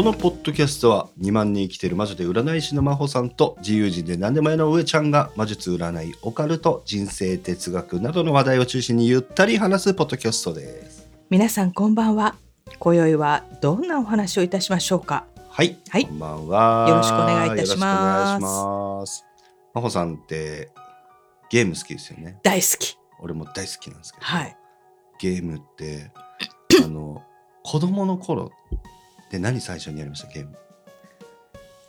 [0.00, 11.06] このポッドキャストは2万人生きてる魔女で占い師の真帆さんと自由人で何でも屋の上ちゃんが魔術占いオカルト人生哲学などの話題を中心にゆったり話すポッドキャストです。
[11.28, 12.34] 皆さんこんばんは。
[12.78, 15.26] 今宵はどんなお話をいたしましょうか？
[15.50, 16.06] はい、はい。
[16.06, 16.86] こんばんは。
[16.88, 19.26] よろしくお願いいたします。
[19.74, 20.70] 真帆さんって
[21.50, 22.38] ゲーム好きですよね。
[22.42, 22.96] 大好き。
[23.20, 24.56] 俺も大好きなんですけど、はい。
[25.18, 26.10] ゲームって
[26.82, 27.22] あの
[27.62, 28.50] 子供の頃
[29.30, 30.26] って何最初にやりました？
[30.26, 30.56] ゲーム。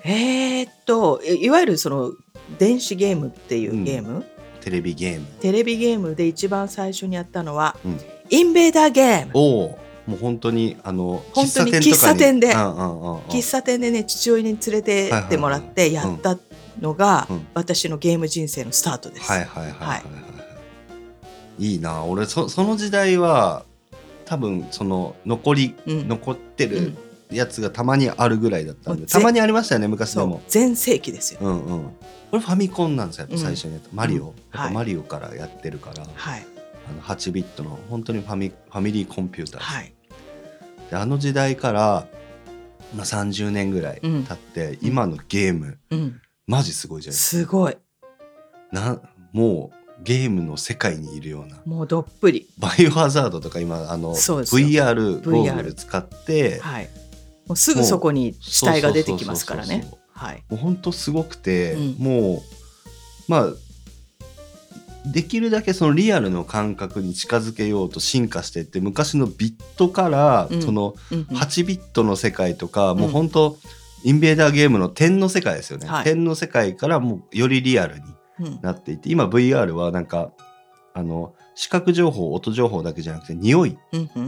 [0.03, 2.11] えー、っといいわゆるその
[2.59, 4.23] 電子ゲームっていうゲーム、
[4.61, 5.25] テレビゲーム。
[5.39, 7.99] テレビゲームで一番最初にやったのは、うん。
[8.29, 9.31] インベーダーゲーム。
[9.33, 12.51] おおもう本当にあの本当に喫茶店で。
[12.53, 13.17] うんうんうんうん。
[13.21, 16.37] 喫茶店でね父親に連れてってもらってやった
[16.79, 17.47] のが、うん。
[17.55, 19.31] 私のゲーム人生のスタートです。
[19.31, 20.01] はいはいはいはいは
[21.57, 23.65] い、い、いな俺そその時代は
[24.25, 26.07] 多分その残り、うん。
[26.07, 26.97] 残ってるうん
[27.31, 30.41] やつがたまにあるぐらいだったんで、たまにありましたよね昔でも。
[30.47, 31.39] 全盛期ですよ。
[31.41, 31.83] うんうん。
[32.31, 34.27] これファミコンなんですよやっぱ最初にやった、マリオ、うん。
[34.27, 34.73] やっぱはい。
[34.73, 36.45] マリオからやってるから、はい。
[36.89, 39.93] あの8ビットの本当にファミファミリーコンピューター、はい。
[40.89, 42.07] であの時代から、
[42.95, 47.73] まあ、30年ぐらい経って、今のゲームうん、マジすごいじゃないですすごい。
[47.73, 47.79] か
[48.71, 49.01] な
[49.31, 51.61] もうゲームの世界にいるような。
[51.65, 54.67] もうどっぷり、バイオハザードとか今あのそうですよ。
[54.67, 56.89] VR ゴーグル使ってはい、
[57.51, 59.85] もうすぐそこに死体が出てきますからね。
[60.49, 61.95] もう本当すごくて、うん。
[61.99, 62.41] もう
[63.27, 63.47] まあ
[65.05, 70.61] できるだけそのリアルの感覚に近づけようと進化していって昔のビットから、うん。
[70.61, 71.37] そのうんうん。
[71.37, 73.57] 8ビットの世界とか、もううん本当
[74.05, 76.03] インベーダーゲームの点の世界ですよね、はい。
[76.05, 78.01] 点の世界からもうよりリアルに
[78.39, 78.59] うん。
[78.61, 80.31] なっていて今 VR はなんか
[80.93, 83.77] あの視覚情報音情報だけじゃなくて匂い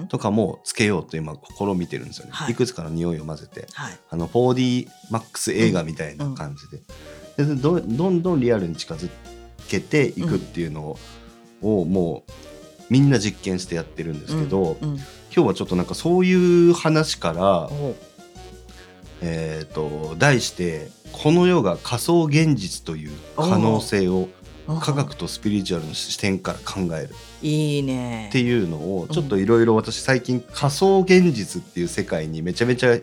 [0.08, 2.52] とかもつけようと今試みてるんですよね、はい。
[2.52, 3.66] い、くつかの匂いを混ぜて。
[3.74, 4.00] はい。
[4.12, 6.70] あの 4DMAX 映画みたいな感じ
[7.36, 9.10] で,、でどどんどんリアルに近づ
[9.68, 11.00] けていくっていうの
[11.64, 12.32] を,、もう
[12.92, 14.96] みんな実験してやってるんですけど、今
[15.32, 17.96] 日はちょっとなんかそういう話から、お
[19.22, 24.30] えー、と題して「この世が仮想現実という可能性を
[24.68, 27.10] 科学とスピリチュアルの視点から考える」
[27.42, 28.28] いいね。
[28.30, 32.98] っていうのをちょっといろいろ私最近仮想現実っていう世界にめちゃめちゃ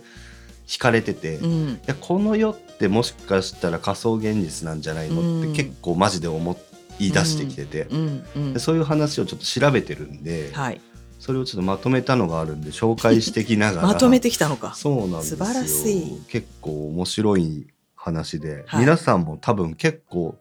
[0.66, 1.80] 惹かれてて、いうん。
[1.86, 5.20] やこの世ってもしかしたら仮想現実なんじゃないの？
[5.20, 5.52] うん。
[5.52, 6.56] って結構マジで思
[6.98, 7.88] い出してきてて、
[8.58, 10.80] そういう話をちょっと調べてるんで、はい。
[11.18, 13.88] それをちょっとまとめたのがあるんで紹介してきながら。
[13.88, 14.74] まとめてきたのか。
[14.74, 15.36] そうなんですよ。
[15.38, 16.22] 素晴らしい。
[16.28, 18.80] 結構面白い話で、はい。
[18.80, 20.38] 皆さんも多分結構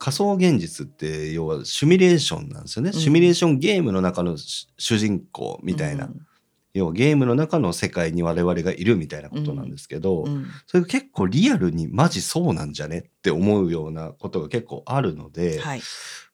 [0.00, 2.98] 仮想現実って要はシミュレーションなんですよね、うん。
[2.98, 6.26] シミュレーションゲームの中の主主人公みたいな、うん。
[6.72, 10.46] 要はゲームの中の世界に我々がいるみたいなことなんですけど、うん。
[10.66, 15.82] それが結構リアルにマジそうなんじゃねって思うようなことが結構あるので、はい。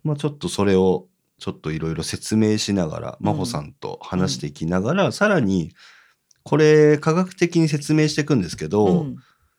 [0.05, 1.09] まあ、ちょっとそれを
[1.41, 5.73] ちょっといろいろ説明しながら、真帆さんと話していきながら、さらに
[6.45, 9.17] これ科学的に説明していくんですけど、うん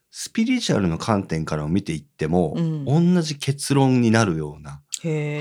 [0.10, 2.86] スピリチュアルの観点からも見ていっても、うん。
[2.86, 4.82] 同じ結論になるような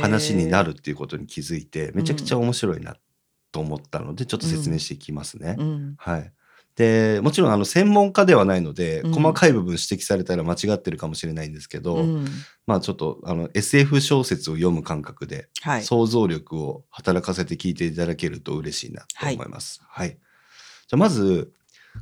[0.00, 2.97] 話になるっていうことに気づいてめちゃくちゃ面白いな
[3.53, 5.56] と思ったのでちょっと説明していきますね。
[5.59, 5.94] うん。
[5.99, 6.32] はい。
[6.75, 9.12] でもちろんあの専門家ではないので、うん。
[9.15, 12.27] 細かい部分指摘されたら間違ってるかもしれないんですけど、うん。
[12.66, 15.84] まあちょっとあの SF 小説を読む感覚ではい。
[15.84, 19.81] 想像力を働かせて聞いていただけると嬉しいなと思います。
[19.88, 20.10] はい。
[20.10, 21.53] じゃあまず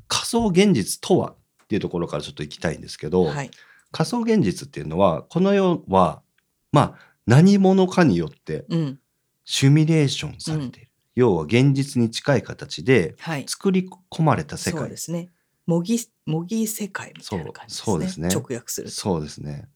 [0.09, 1.35] 仮想現実とは？
[1.75, 3.51] っていうところからちょっと行きたいんですけど、はい。
[3.91, 6.23] 仮想現実っていうのはこの世は
[6.73, 6.95] まあ
[7.27, 8.99] 何者かによってうん。
[9.45, 13.45] シミュレーションされている、要は現実に近い形ではい。
[13.49, 15.31] 作り込まれた世そう界ですね。
[15.67, 17.85] 模擬模擬世界みたいな感じですね。
[17.85, 18.29] そうですね。
[18.29, 18.95] 直訳すると。
[18.95, 19.69] そうですね。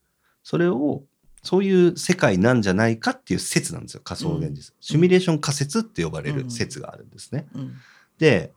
[0.42, 1.02] それを
[1.42, 4.00] そういう世界なんじゃないかっていう説なんですよ。
[4.02, 7.74] 仮想現実、シミュレーション仮説って呼ばれる説があるんですね、うん。
[8.18, 8.52] で、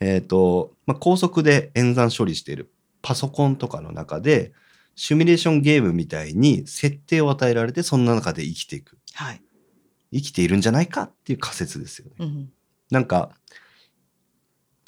[0.00, 2.70] えっ、と、まあ、高速で演算処理している
[3.02, 4.52] パソコンとかの中で、
[4.94, 8.98] シミュレーションゲームみたいに設定を与えられて、そんな中で生きていく。
[9.14, 9.42] はい。
[10.12, 12.14] 生きているんじゃないかっていう仮説ですよね。
[12.18, 12.50] うん
[12.90, 13.30] なんか、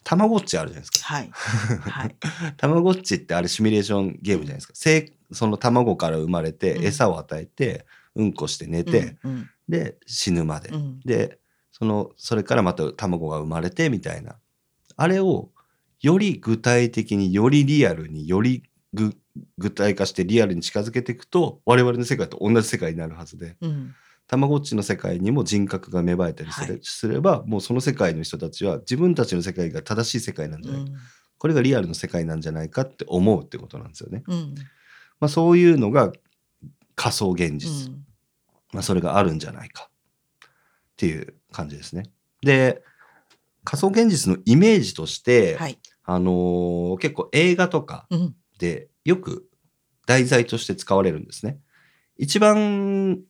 [0.05, 1.15] たまごっちあるじゃないですか。
[1.15, 1.31] はい。
[1.31, 2.17] はい。
[2.57, 4.73] たまごっちってあれシミュレーションゲームじゃないですか。
[4.75, 6.85] 正その卵から生まれてうん。
[6.85, 9.51] 餌を与えてうんこして寝て、うん。
[9.69, 11.01] で死ぬまで、うん。
[11.01, 11.39] で
[11.71, 14.39] そのそれからまた卵が生まれてみたいな。
[14.97, 15.51] あれを
[16.01, 18.63] より具体的によりリアルにより
[18.95, 19.15] ぐ
[19.59, 23.57] 具体化してリアルに近づけていくと我々の世界と同じ世界になるはずで。
[23.61, 23.95] うん。
[24.27, 26.81] たまごっちの世界にも人格が芽生えたりすれ,、はい。
[26.83, 30.91] すればもうその世界の人たちは自分たちの世界が正しい世界なんじゃないか、
[31.37, 34.23] これがリアルの世界なんじゃないかって思うってことなんですよね。
[34.29, 34.55] うん。
[35.19, 36.13] まあ、そういうのが
[36.95, 38.05] 仮想現う実、ん。
[38.73, 39.91] まあ、それがあるんじゃないか。
[40.45, 40.49] っ
[40.97, 42.05] ていう感じですね。
[42.41, 42.83] で
[43.65, 45.79] 仮想現実のイメージとして、はい
[46.13, 49.49] あのー結構映画とかうんでよく
[50.07, 51.59] 題材として使われるんですね。
[52.17, 53.21] 一番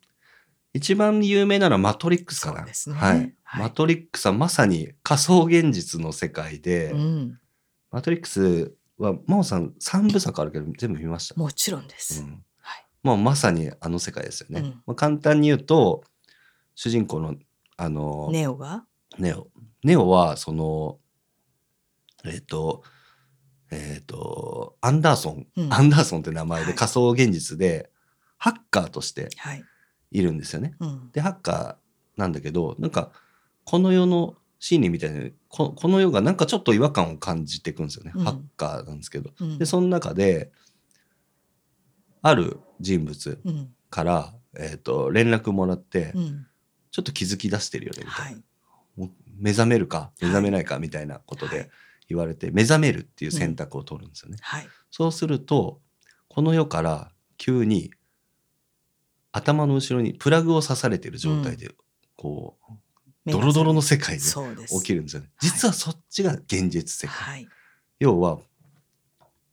[0.72, 2.64] 一番有名なのはマトリックスかな。
[2.64, 3.18] ねはい。
[3.42, 7.38] はいマトリックスはまさに仮想現実の世界で、うん
[7.90, 11.40] マトリックスは真央さん3部作あるけど全部見ました？
[11.40, 14.60] もちろんですうんはいまあ、まさにあの世界ですよね。
[14.60, 16.04] うんまあ、簡単に言うと
[16.76, 17.34] 主人公の
[17.76, 18.84] あのネオが？
[19.18, 19.48] ネオ
[19.82, 20.98] ネオはその
[22.24, 22.82] えっ、と
[23.70, 25.72] えっ、とアンダーソン、うん。
[25.72, 26.72] アンダーソンって名前はい。
[26.72, 27.90] で仮想現実で
[28.38, 29.64] ハッカーとしてはい。
[30.10, 30.74] いるんですよね。
[30.80, 31.10] うん。
[31.12, 33.12] でハッカーなんだけどなんか
[33.64, 38.24] この世の心理みたいなここの世がなんかちょっと違和感を感じていくんですよね、うん。
[38.24, 39.30] ハッカーなんですけど。
[39.40, 39.58] うん。
[39.58, 40.50] でその中で
[42.22, 43.74] ある人物うん。
[43.88, 46.46] から、えー、と連絡もらって、うん。
[46.90, 48.40] ちょっと気づき出してるよねみたいな、
[49.04, 49.10] はい。
[49.38, 50.24] 目覚めるかい。
[50.26, 51.58] 目覚めないかみたいなことはい。
[51.58, 51.70] で
[52.10, 54.36] 言われて、目覚めるっていう選択を取るんですよね。
[54.40, 54.68] はい。
[54.90, 55.80] そうすると
[56.28, 57.90] この世から急に
[59.32, 61.70] 頭の後ろにプラグを刺されてる状態で、
[62.16, 62.72] こう
[63.24, 65.28] 目がドロドロの世界で起きるんですよね。
[65.36, 65.50] はい。
[65.50, 67.16] 実はそっちが現実世界。
[67.16, 67.48] はい。
[67.98, 68.38] 要は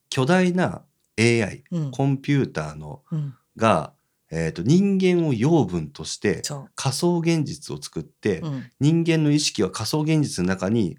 [0.09, 0.83] 巨大な
[1.19, 1.91] AI うん。
[1.91, 3.35] コンピューターのうん。
[3.55, 3.93] が、
[4.29, 8.71] えー、と人間を養分としてそ仮想現実を作って、ううん。
[8.79, 10.97] 人間の意識は仮想現実の中に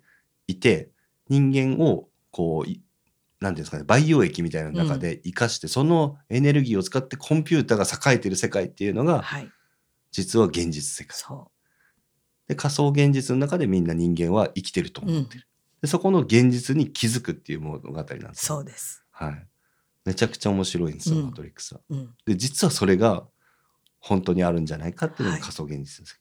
[0.49, 0.91] いて
[1.29, 2.83] 人間をこうい
[3.41, 9.49] なんていうんですかね培養液みたいな中で生かして、そのエネルギーを使ってコンピューターが栄えてる世界っていうのがはい。
[10.11, 11.17] 実は現実世界。
[11.17, 11.51] そ
[12.49, 15.47] で仮想現実の中でみんな人間は生きてるとううん思ってる、
[15.83, 18.33] でそこの現実に気づくっていう物語なんですよ。
[18.35, 19.05] そうです。
[19.11, 19.47] はい、
[20.07, 21.27] めちゃくちゃ面白いんですよ、うん。
[21.27, 21.81] マトリックスは。
[21.91, 22.15] うん。
[22.25, 23.27] で実はそれが
[24.01, 25.43] 本当にあるんじゃないかっていうのがはい。
[25.43, 26.21] 仮想現実です。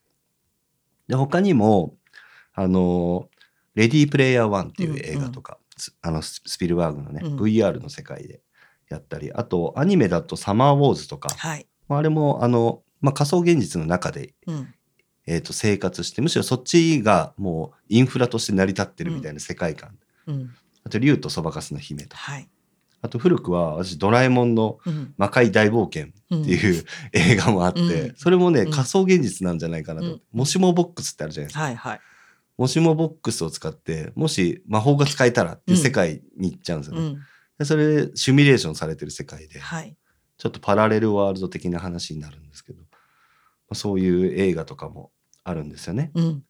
[1.08, 1.96] で他にも
[2.54, 3.30] あの
[3.78, 7.36] 「レディープレイヤー1」っていう映画とか、スあのススピルバーグのね、うん。
[7.38, 8.42] VR の世界で
[8.90, 11.68] やったりあとアニメだと「サマーウォーズ」とか、はい。
[11.88, 14.74] まあ、あれもあの、まあ、仮想現実の中で、うん。
[15.30, 20.50] えー、と生活してむしろそっちがもうインフラとして成り立ってるみたいな世界観、うん。
[20.84, 22.18] あと「竜とそばかすの姫」とか。
[22.18, 22.50] はい。
[23.04, 25.14] あと古くは私「ドラえもんのうん。
[25.18, 26.42] 魔界大冒険」うん。
[26.42, 26.84] っていう
[27.14, 28.16] 映画もあって、うん。
[28.16, 28.72] それもね、うん。
[28.72, 32.00] 仮想現実なんじゃないかなともしもボックスってあるじゃないですか。
[32.58, 37.08] もしもボックスを使って、もし魔法が使えたらっていう世界に行っちゃうんですよね。
[37.08, 37.20] うん。
[37.60, 39.96] でそれ、シミュレーションされてる世界で、はい。
[40.38, 42.86] ちょっとパラレルワールド的な話になるんですけど、ま
[43.72, 45.12] あそういう映画とかも
[45.44, 46.12] あるんですよね。
[46.16, 46.44] うん。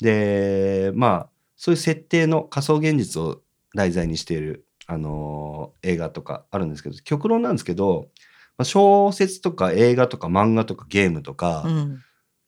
[0.00, 3.40] で、まあ、そういう設定の仮想現実を
[3.74, 8.08] 題材にしている、あのー映画とかあるんですけど、極論なんですけど、
[8.56, 12.00] まあ、小説とか映画とか漫画とかゲームとか、うん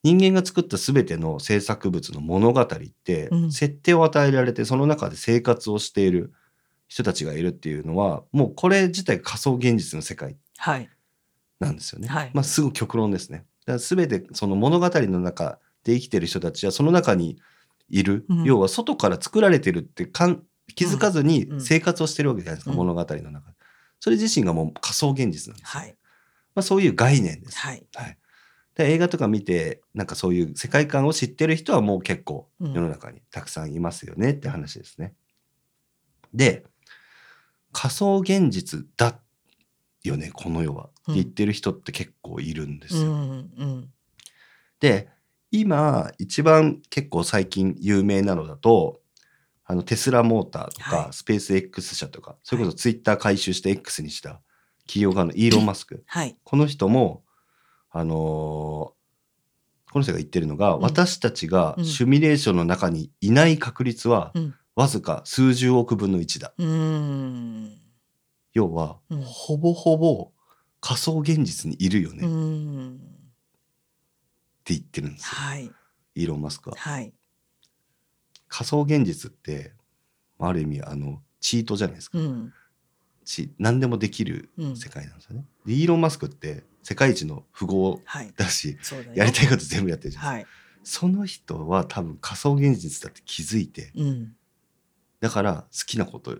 [0.06, 3.52] 人間が作った全ての制作物の物語って、うん。
[3.52, 6.32] 設定を与えられてその中で生活をしている
[6.86, 10.88] 人たちがいるっていうのはもうこれ自体仮想現実の世界はい。
[11.58, 12.06] なんですよね。
[12.06, 12.30] はい。
[12.34, 13.46] まあすぐ極論ですね。
[13.66, 17.38] だから全てその物語の中で生きてる人たちはその中に
[17.88, 18.44] いる、うん。
[18.44, 20.44] 要は外から作られてるってかん
[20.76, 21.60] 気づかずにうん。
[21.60, 22.76] 生活をしてるわけじゃないですか、うん。
[22.76, 23.56] 物語の中で。
[23.98, 25.80] それ自身がもう仮想現実なんですよ。
[25.80, 25.96] はい。
[26.54, 27.58] まあ、そういう概念です。
[27.58, 27.86] はい。
[27.94, 28.18] はい、
[28.76, 32.72] で映画とか見てなんかそういう世界観を知ってる人はもう結構うん。
[32.72, 35.14] 世の中にたくさんいますよねって話ですね。
[36.34, 36.64] で
[37.72, 39.18] 仮想現実だ
[40.04, 40.84] よねこの世は。
[40.84, 43.02] って言ってる人って結構いるんですよ。
[43.02, 43.90] うんうん。
[44.80, 45.08] で
[45.50, 49.00] 今一番結構最近有名なのだと
[49.64, 51.12] あのテスラモーターとか、はい。
[51.12, 54.40] スペース X 社とかそれこそツイッター回収して X にした
[54.86, 56.04] 企業家のイーロン・マスク。
[56.06, 56.36] はい。
[56.44, 57.22] この人も、
[57.98, 58.96] あのー
[59.92, 60.82] この人が言ってるのが、うん。
[60.82, 61.84] 私たちがうん。
[61.86, 64.54] シミュレーションの中にいない確率は、うん。
[64.74, 66.52] わずか数十億分の1だ。
[66.58, 67.78] うん。
[68.52, 69.22] 要は、うん。
[69.22, 70.32] ほぼほぼ
[70.80, 72.28] 仮想現実にいるよね、うっ
[74.64, 75.28] てん言ってるんですよ。
[75.30, 75.70] はい。
[76.16, 76.76] イーロン・マスクは。
[76.76, 77.14] はい。
[78.48, 79.72] 仮想現実って、
[80.38, 82.18] ある意味、あの、チートじゃないですか。
[82.18, 82.52] うん。
[83.24, 84.76] し何でもできるうん。
[84.76, 85.46] 世界なんですよね。
[85.64, 88.32] でイーロン・マスクって世界一の富豪はい。
[88.36, 91.00] だしそうだよやりたいこと全部やってるじゃないですか。
[91.00, 91.08] はい。
[91.08, 94.36] その人は多分仮想現実だって気づいてうん。
[95.18, 96.38] だから好きなこと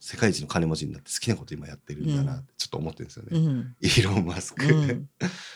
[0.00, 3.28] 世界一の金持ちになって好きなこと今やってるんだなってちょっと思ってるんですよね。
[3.32, 3.76] うん。
[3.82, 4.64] イーロン・マスク。
[4.64, 5.10] うん。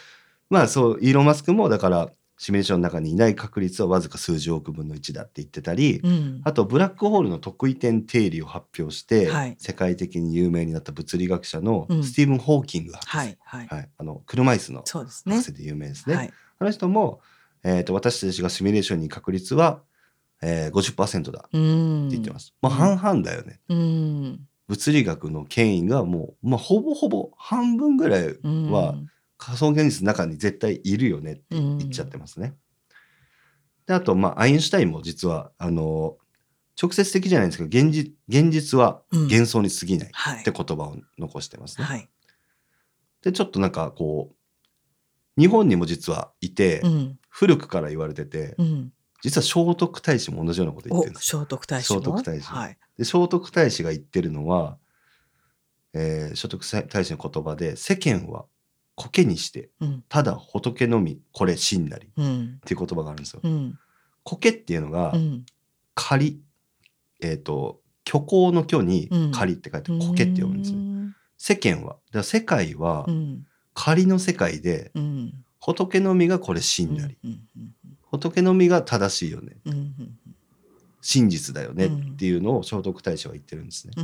[0.51, 2.11] まあそうイーロン・マスクもだから
[2.43, 6.41] シミュレーションの中にいない確率はわずか数十億分の1だって言ってたり、うん。
[6.43, 9.57] あとブラックホールの特異点定理を発表して、はい。
[9.59, 12.03] 世界的に有名になった物理学者のうん。
[12.03, 13.67] スティーブン・ホーキング博士、はいはい。
[13.67, 13.89] はい。
[13.95, 15.35] あの車椅子のそうですね。
[15.35, 16.17] 博士で有名ですね。
[16.17, 16.33] はい。
[16.61, 17.21] あの人も、
[17.63, 19.83] えー、と私たちがシミュレーションに確率は、
[20.41, 22.09] えー、50%だってうん。
[22.09, 22.55] 言ってます。
[22.63, 23.61] まあ半々だよね。
[23.69, 24.41] うん。
[24.67, 28.71] 物理学の権威がもう、まあ、ほぼほぼ半分ぐらいうん。
[28.71, 28.95] は
[29.43, 32.55] 仮想現実の中に絶対いるよねって言っちゃってますね。
[33.87, 36.19] であと、まあ、アインシュタインも実はあの
[36.81, 39.23] 直接的じゃないんですけど現実現実はうん。
[39.25, 40.45] 幻想に過ぎないっはい。
[40.45, 41.85] て言葉を残してますね。
[41.85, 42.09] はい。
[43.23, 47.19] でちょっとなんかこう日本にも実はいて、うん。
[47.31, 48.93] 古くから言われてて、うん。
[49.23, 51.27] 実は聖徳太子も同じようなこと言っておるんです。
[51.27, 52.01] 聖徳太子も？
[52.01, 52.55] 聖徳太子。
[52.55, 52.79] はい。
[52.99, 54.77] で聖徳太子が言ってるのは、
[55.95, 58.45] えー聖徳太子の言葉で世間は
[59.01, 60.05] 苔にしてうん。
[60.09, 62.61] ただ仏のみこれ真なりっうん。
[62.67, 63.41] ていう言葉があるんですよ。
[63.43, 63.79] うん。
[64.25, 65.47] 苔っていうのがうん。
[65.95, 66.41] 仮、
[67.21, 69.33] えっ、と虚構の虚にうん。
[69.33, 70.79] 仮って書いて苔って読むんですね。
[70.79, 71.97] ね世間は。
[72.13, 73.47] だ世界はうん。
[73.73, 75.45] 仮の世界でうん。
[75.61, 77.41] 仏のみがこれ真なり、うん
[78.11, 79.57] 仏のみが正しいよね。
[81.01, 83.95] 真実だよねっていうのを聖徳太子は言ってるんですね。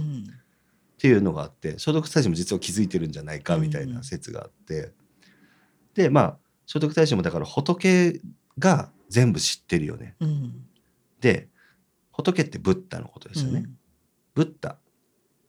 [0.96, 4.92] っていうのがあって聖徳太子も実は気づいてるんじゃないかみたいな説があって、
[5.94, 8.20] でまあ聖徳太子もだから仏
[8.58, 10.16] が全部知ってるよね。
[10.20, 10.66] うん。
[11.20, 11.48] で
[12.12, 13.78] 仏ってブッダのことですよね、うん。
[14.34, 14.78] ブッダ。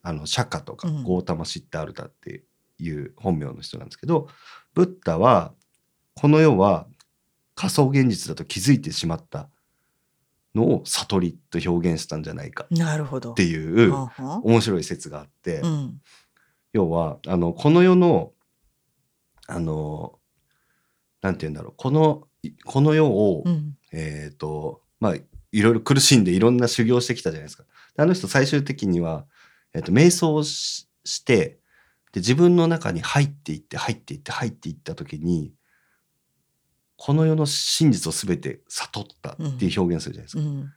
[0.03, 1.03] あの釈迦とかうん。
[1.03, 2.43] ゴータマ・シッタールタって
[2.79, 4.27] いう本名の人なんですけど
[4.73, 5.53] ブッダは
[6.15, 6.87] この世は
[7.55, 9.49] 仮想現実だと気づいてしまった
[10.57, 13.31] のを悟りと表現したんじゃないかなるほど。
[13.31, 13.93] っていう
[14.43, 16.01] 面白い説があって、うん。
[16.73, 18.33] 要はあのこの世の
[19.47, 20.19] あの
[21.21, 23.77] なんて言うんだろうこのいこの世を、うん。
[23.93, 27.63] えっ、とまあいろいろ苦しんでいろんな修行してきたじゃないですか。
[27.95, 29.25] であの人最終的には、
[29.73, 31.59] えー、と瞑想をしして
[32.11, 35.53] で自分の中に入っていって入っていって入っていった時に
[36.97, 40.43] この世の真実を全て悟ったっていう表現するじゃないですか。
[40.43, 40.73] うん。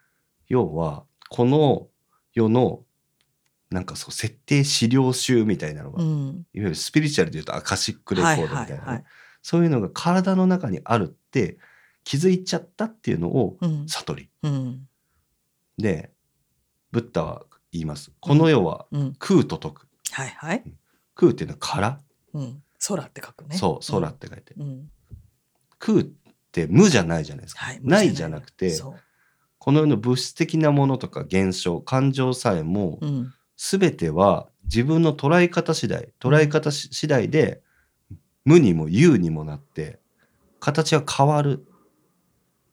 [0.48, 1.88] 要はこの
[2.34, 2.84] 世の
[3.70, 9.04] なんかそう設定資料集みたいなのが、いわうんゆるスピリチュアルでいうとアカシックレコードみたいなね、はいはいはい。
[9.42, 11.58] そういうのが体の中にあるって
[12.04, 13.88] 気づいちゃったっていうのをうん。
[13.88, 14.28] 悟り。
[14.42, 14.88] うん。
[15.78, 16.10] で
[16.90, 18.12] ブッダは言います。
[18.20, 19.14] この世はうん。
[19.18, 19.88] 空と解く。
[20.12, 20.64] はいはい。
[21.14, 22.00] 空っていうのは空、
[22.34, 22.62] うん。
[22.86, 23.56] 空って書くね。
[23.56, 24.90] そう空って書いて、うん
[25.80, 26.04] 空っ
[26.52, 27.64] て無じゃないじゃないですか。
[27.64, 28.12] はいない。
[28.12, 28.78] じゃなくて
[29.58, 33.34] この世の物質的なものとか現象感情さえも、うん。
[33.56, 37.60] 全ては自分の捉え方次第捉え方し次第で
[38.46, 39.98] 無にも有にもなって
[40.60, 41.66] 形が変わる。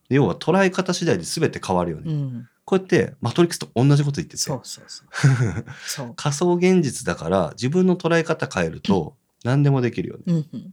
[0.09, 2.49] 要は捉え方次第で全て変わるよね、うん。
[2.63, 4.37] こうやってマトリックスと同じこと言ってて。
[4.37, 5.65] そうそうそう。
[5.85, 6.13] そう。
[6.15, 10.23] 仮想現実だから自分の捉え方変えると何でもできるよね。
[10.27, 10.43] うんうん。
[10.43, 10.63] っ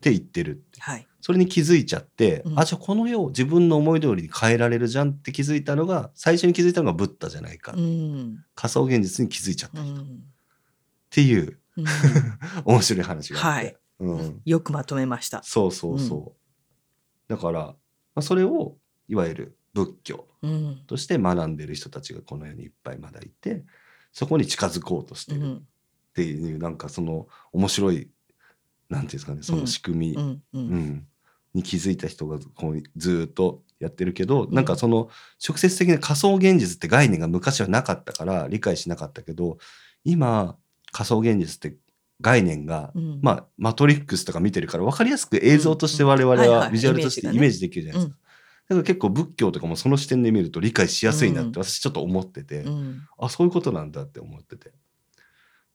[0.00, 0.80] て言ってるって。
[0.80, 2.58] はいそれに気づいちゃって、うん。
[2.58, 8.42] あじゃあこの世を自分の思い通りに変えられるじゃんって気づいたのが最初に気づいたのがブッダじゃないか、うん。
[8.54, 10.22] 仮想現実に気づいちゃった人っうん。
[11.10, 11.84] ていううん。
[12.64, 13.76] 面白い話があって、はい。
[14.00, 15.42] うん、よくまとめました。
[15.42, 17.76] そうそうそう、だから、ま
[18.14, 20.82] あ、それをいわゆる仏教うん。
[20.86, 23.66] として学んでる人たちがこの世にいっぱいまだいて
[24.12, 25.40] そこに近づこうとしてる。
[25.40, 25.66] っうん。
[26.14, 28.08] ていう、なんかその面白い
[28.88, 30.22] なんていうんですかねその仕組み、うん。
[30.30, 30.64] ううん。
[30.80, 31.06] ん
[31.58, 35.10] に気づいた人がこうずーっとやってるけど、なんかその
[35.46, 39.58] 直接的な仮想現実って概念が昔はなかったから理解しなかったけど
[40.04, 40.56] 今
[40.92, 41.76] 仮想現実って
[42.20, 43.20] 概念が、うん。
[43.22, 48.18] まあマトリックスとか見てるから分かりやすく映像として我々うんはビジュアルとしてイメージできるじゃないですか。
[48.68, 53.00] だから結構仏教とかもその視点で見ると理解しやすいなって私ちょっと思ってて、うん。
[53.18, 54.72] あそういうことなんだって思ってて。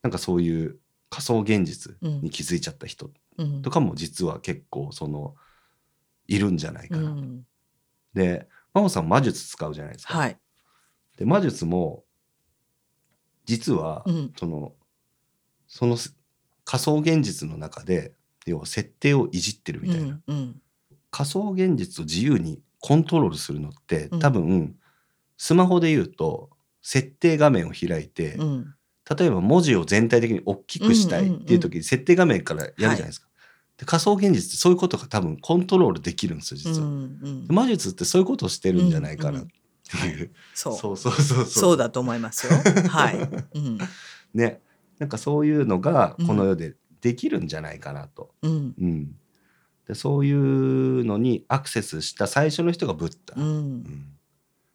[0.02, 0.76] なんかそういう
[1.08, 3.62] 仮想現実に気づいちゃった人うん。
[3.62, 5.34] とかも実は結構その
[6.26, 7.10] いるんじゃないかな。
[7.10, 7.46] うん。
[8.14, 10.18] で真帆さん魔術使うじゃないですか。
[10.18, 10.38] はい。
[11.16, 12.04] で魔術も
[13.44, 14.32] 実は、うん。
[14.36, 14.72] その
[15.66, 15.96] その
[16.64, 18.12] 仮想現実の中で
[18.46, 20.62] 要は設定をいじってるみたいな、うんうん。
[21.10, 24.18] 仮想現実を自由にコントロールするのってうん。
[24.18, 24.76] 多分、
[25.36, 26.50] スマホで言うと
[26.82, 28.74] 設定画面を開いて、うん。
[29.18, 33.28] 例えば文字を全体的に大きくしたいっていう時に設定画面からやるじゃないですか。
[33.78, 36.86] で仮想現実ってそういうことが多分コントロールできるんですよ実は。
[36.86, 40.30] うん魔術ってそういうことをしてるんじゃないかなっていう。
[40.54, 40.76] そう。
[40.76, 41.76] そうそうそうそう。
[41.76, 42.52] だと思いますよ。
[42.88, 43.18] はい。
[43.54, 43.78] うん。
[44.34, 44.60] ね。
[44.98, 48.34] なんかそういうのがこの世でできるんじゃないかなと。
[48.42, 48.74] うん。
[48.78, 49.16] うん。
[49.88, 53.82] でそういうのにアクセスした最初の人がブッダ、ううん。
[53.82, 54.14] ん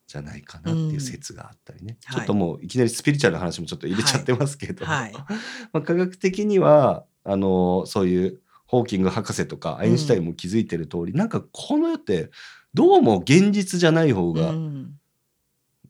[0.10, 5.14] じゃないかなっていう説があったりね、はいちょっともういきなりスピリチュアルな話もちょっと入れちゃってますけど、はい。
[5.72, 12.30] まあ、科学的にはあのそういうホーキング博士とかアインシュタインも気づいてる通り、なんかこの世って
[12.76, 14.94] どうも現実じゃない方が、うん。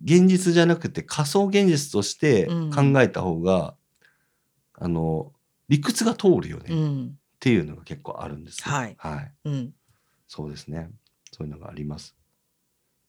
[0.02, 2.72] 現実じゃなくて仮想現実としてうん。
[2.72, 3.76] 考えた方が、
[4.76, 5.34] あの
[5.68, 7.18] 理屈が通るよね、っうん。
[7.42, 8.74] ていうのが結構あるんですよ。
[8.74, 8.96] はい。
[8.98, 9.32] はい。
[9.44, 9.74] うん。
[10.30, 10.90] そうですね。
[11.34, 12.16] そういうのがあります。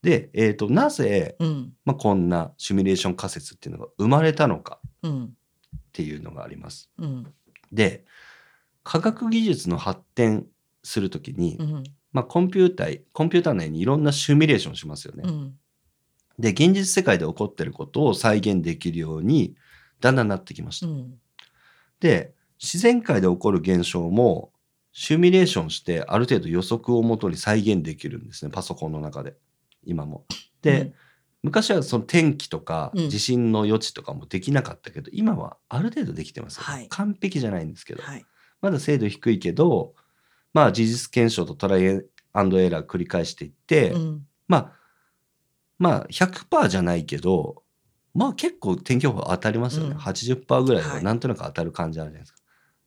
[0.02, 1.72] で、えっ、と、なぜ、うん。
[1.84, 5.24] まあ、こんなシミュレーション仮説っていうのが生まれたのかうん。
[5.26, 6.90] っていうのがあります。
[6.98, 7.32] うん。
[7.70, 8.04] で、
[8.90, 10.49] 科学技術の発展
[10.82, 11.85] するときに、うん。
[12.11, 15.23] まあ、コンピューター、コンピューター内にいろんなシミュレーションしますよね。
[15.25, 15.54] うん。
[16.40, 19.54] で、現実世界で起こってることを再現できるように、
[20.00, 20.88] だんだんなってきました。
[20.88, 21.14] うん。
[22.00, 24.50] で、自然界で起こる現象も、
[24.90, 29.37] シミュレーションしてある程度予測をもとに再現できるんですね、パソコンの中で。
[29.85, 30.26] 今も。
[30.62, 30.94] で、
[31.44, 33.09] 昔はその天気とかうん。
[33.09, 36.88] 地震の予知とかもできなかったけど、今はある程度できてますはい。
[36.88, 38.26] 完璧じゃないんですけど、はい
[38.61, 39.95] まだ精度低いけど、
[40.52, 42.02] まあ事実検証とトライ
[42.33, 44.26] アンドエラー繰り返していって、うん。
[44.49, 44.73] まあ、
[45.79, 47.62] まあ100%じゃないけど、
[48.14, 49.90] まあ結構天気予報当たりますよね。
[49.90, 49.97] うん。
[49.99, 51.05] 80%ぐらいははい。
[51.05, 52.40] なんとなく当たる感じあるじゃないですか。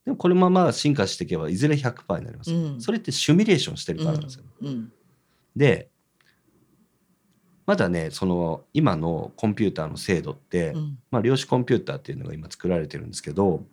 [0.04, 2.50] でもこれもまあ進化していけばいずれ100%になります。
[2.50, 2.80] よ、うん。
[2.80, 4.44] それってシミュレーションしてるからなんですよ。
[4.60, 4.92] うん。
[5.56, 5.90] で、
[7.66, 10.98] まだね、その今のコンピューターの精度って、うん。
[11.10, 13.64] まあ量子コンピューターっていうのが今作られてるんですけど、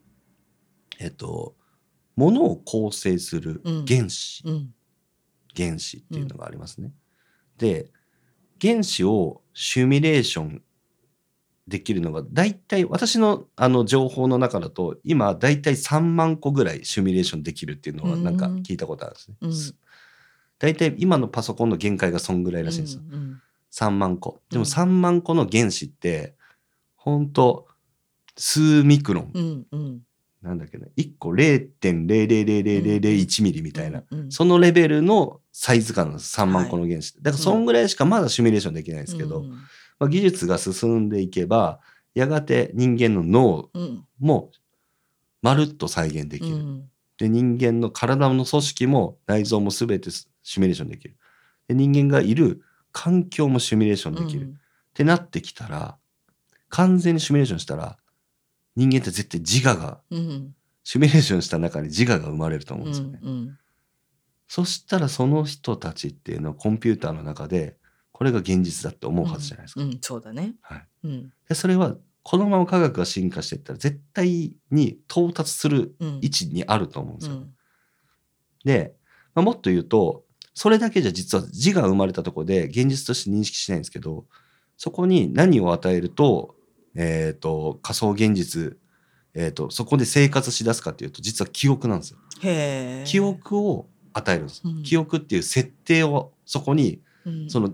[1.00, 1.56] えっと、
[2.22, 4.74] ものを構成する原子、うん
[5.54, 6.94] 原子っていうのがありますね。
[7.58, 7.92] で
[8.62, 10.62] 原子をシミュレーション
[11.68, 19.36] できるのが大体私のあの情報の中だと今大体3万個ぐらいシミュレーションできるっていうのはなんか聞いたことあるんですね。
[19.42, 19.52] うん
[20.58, 23.02] 大体今のパソコンの限界がそんぐらいらしいんですよ。
[23.12, 23.42] うん
[23.74, 24.40] 3万個。
[24.52, 26.36] でもうん3万個の原子って
[26.96, 27.68] ほんと
[28.38, 30.02] 数ミクロン、うんうん
[30.42, 34.32] なんだっけな1個0.000001ミリみたいな、うんうん。
[34.32, 37.10] そのレベルのサイズ感なんです3万個の原子。
[37.10, 37.66] って、だからそん。
[37.66, 39.50] ぐらいしかまだシミュレーションできないですけど、うん。
[40.00, 41.80] まあ、技術が進んでいけば
[42.16, 44.52] やがて人間の脳うんも
[45.44, 50.26] まるっと再現できる、うんで人間の体の組織も内臓も全てシ
[50.60, 51.16] ミュレーションできる。
[51.68, 54.54] で人間がいる環境もシミュレーションできる、っ
[54.96, 55.98] てなってきたら
[56.70, 58.00] 完全にシミュレーションしたら
[58.76, 60.18] 人間って絶対自我がうん。
[60.18, 63.20] うんシミュレーションした中に自我が生まれると思うんですよね。
[63.22, 63.58] うん
[64.48, 67.78] そしたらその人たちっていうのはコンピューターの中で
[68.12, 69.82] これが現実だって思うはずじゃないですか。
[69.82, 70.00] うんうん。
[70.02, 70.56] そうだね。
[70.60, 71.34] はい、うん。
[71.48, 76.20] でそれはこのまま科学が進化していったら絶対に到達するうん。
[76.22, 77.36] 位置にあると思うんですよ。
[77.36, 77.54] うん。
[78.66, 78.96] で、
[79.36, 84.26] まあ、もっと言うとそれだけじゃ実は自我が生まれたところで現実として認識しないんですけど
[84.78, 86.56] そこに何を与えると,、
[86.96, 88.78] えー、と仮想現実、
[89.34, 92.18] えー、とそこで生活しだすかっていうと実は記憶なんですよ。
[93.06, 94.62] 記憶を与えるんです。
[94.66, 97.74] うん記憶っていう設定をそこにうんその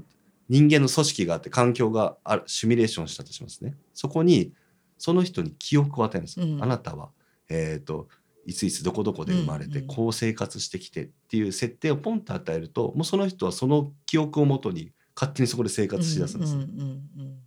[0.50, 3.76] 人間の組織があって環境があるシミュレーションしたとしますね。
[3.94, 4.54] そこに
[4.98, 6.42] その人に記憶を与えるんです。
[6.42, 7.10] うんあなたは、
[7.50, 8.08] えっ、と、
[8.46, 16.64] いついつどこどこで生まれて、うんうんこう生活してきてっていう設定をポンと与えると、もうその人はその記憶をもとに勝手にそこで生活しだすんですね。
[16.64, 17.47] うんうんで、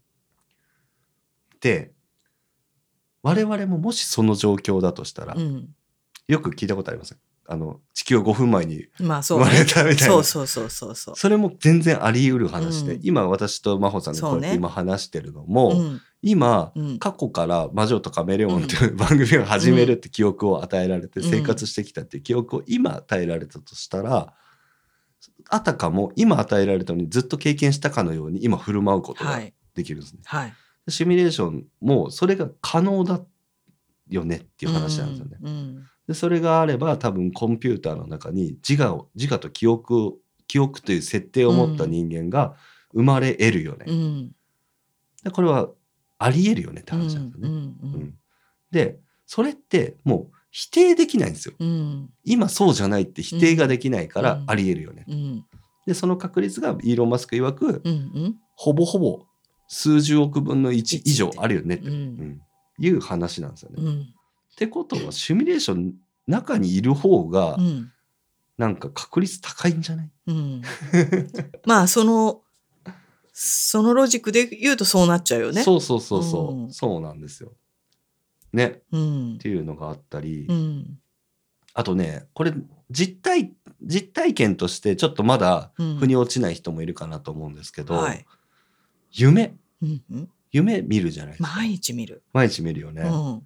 [3.23, 5.41] 我々ももしその状況だとしたら、うん。
[5.41, 5.69] うん
[6.31, 7.19] よく聞いたことありません。
[7.49, 9.47] あの、地球は5分前にまあそうね。
[9.47, 10.15] 生まれたみたいな。
[10.15, 11.17] そうそうそうそうそう。
[11.17, 13.01] それも全然あり得る話で、うん。
[13.03, 16.01] 今私と真帆さんがこうやって今話してるのも、うん。
[16.23, 16.99] 今、うん。
[17.01, 21.29] 過去から「魔女とカメレオン」っていう番組を始めるって記憶を与えられてうん。
[21.29, 24.33] 生活してきたっていう記憶を今与えられたとしたら
[25.49, 29.53] あたかも今与えられたのにずっと経験したかのように今振る舞うことがはい。
[29.75, 30.21] できるんですね。
[30.25, 30.55] はい
[30.91, 33.21] シミュレーションもそれが可能だ
[34.09, 35.39] よねっていう話なんですよね。
[35.43, 40.17] うんでそれがあれば多分コンピューターの中に自我を自我と記憶を
[40.49, 42.57] 記憶という設定を持った人間が
[42.93, 43.85] 生まれ得るよね。
[43.87, 44.35] うん
[45.23, 45.69] でこれは
[46.19, 47.49] あり得るよねってうん話なんですよね。
[47.49, 48.15] うんうん
[48.73, 51.55] でそれってもう否定できないんですよ。
[51.61, 55.05] うん今そうじゃないって否定ができないからうんあり得るよね。
[55.07, 55.45] うん
[55.87, 57.97] でその確率がイーロン・マスク曰くうんう
[58.29, 59.23] んほぼほぼ
[59.73, 61.99] 数十億分の1以上あるよねって、ううん。
[62.19, 62.41] ん
[62.79, 63.77] いう話なんですよね。
[63.81, 64.15] っうん。
[64.57, 65.95] てことはシミュレーション
[66.27, 67.93] 中にいる方がうん。
[68.59, 70.63] なんか確率高いんじゃない、うん、
[71.65, 72.43] まあその
[73.33, 75.63] そのロジックで言うとそうなっちゃうよね。
[75.63, 76.71] そうそうそうそう、うん。
[76.71, 77.53] そうなんですよ。
[78.53, 78.83] ね。
[78.93, 79.35] うん。
[79.37, 80.99] っていうのがあったり、うん。
[81.73, 82.53] あとねこれ
[82.91, 83.53] 実体
[83.83, 85.97] 実体験としてちょっとまだうん。
[85.97, 88.27] 腑に落ちない人もいるかなと思うんですけど、はい。
[89.13, 91.53] 夢うんうん、夢見るじゃないですか。
[91.57, 92.23] 毎日見る。
[92.33, 93.03] 毎日見るよね。
[93.03, 93.43] うん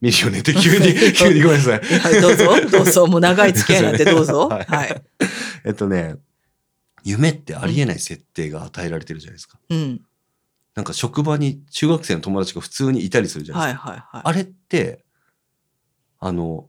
[0.00, 1.80] 見るよねって急に 急にごめんなさい。
[1.80, 4.48] はい、どうぞ、どうぞ、もう長い付き合いなんて どうぞ。
[4.48, 5.26] ははいい。
[5.64, 6.14] えっとね
[7.02, 9.58] 夢ってありえない設定が与えられてるじゃないですか。
[9.68, 10.00] うん。
[10.76, 13.88] なんか職場に中学生の友達が普通にいたりするじゃないですか。
[13.90, 14.22] はいはいはい。
[14.24, 15.04] あれって
[16.20, 16.68] あの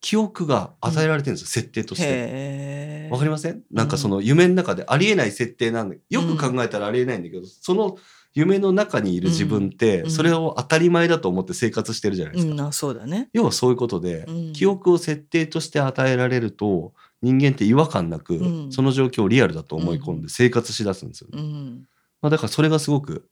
[0.00, 3.08] 記憶が与えられてるんですよ、設定として。
[3.12, 3.62] わかりません？
[3.70, 7.96] なんかその夢の中でありえない設定なんだよく考えたらありえないんだけど、その
[8.38, 12.52] 夢の中にいる自分って、うんそれを当たり前だと思って生活してるじゃないですか。
[12.52, 13.30] うん、あそうだね。
[13.32, 21.42] 要はそういうことで、うん記憶を設定として与えられると人間って違和感なく、うんその状況をリアルだと思い込んで生活しだすんですよね。
[21.42, 21.84] うん。
[22.22, 23.28] まあ、だからそれがすごく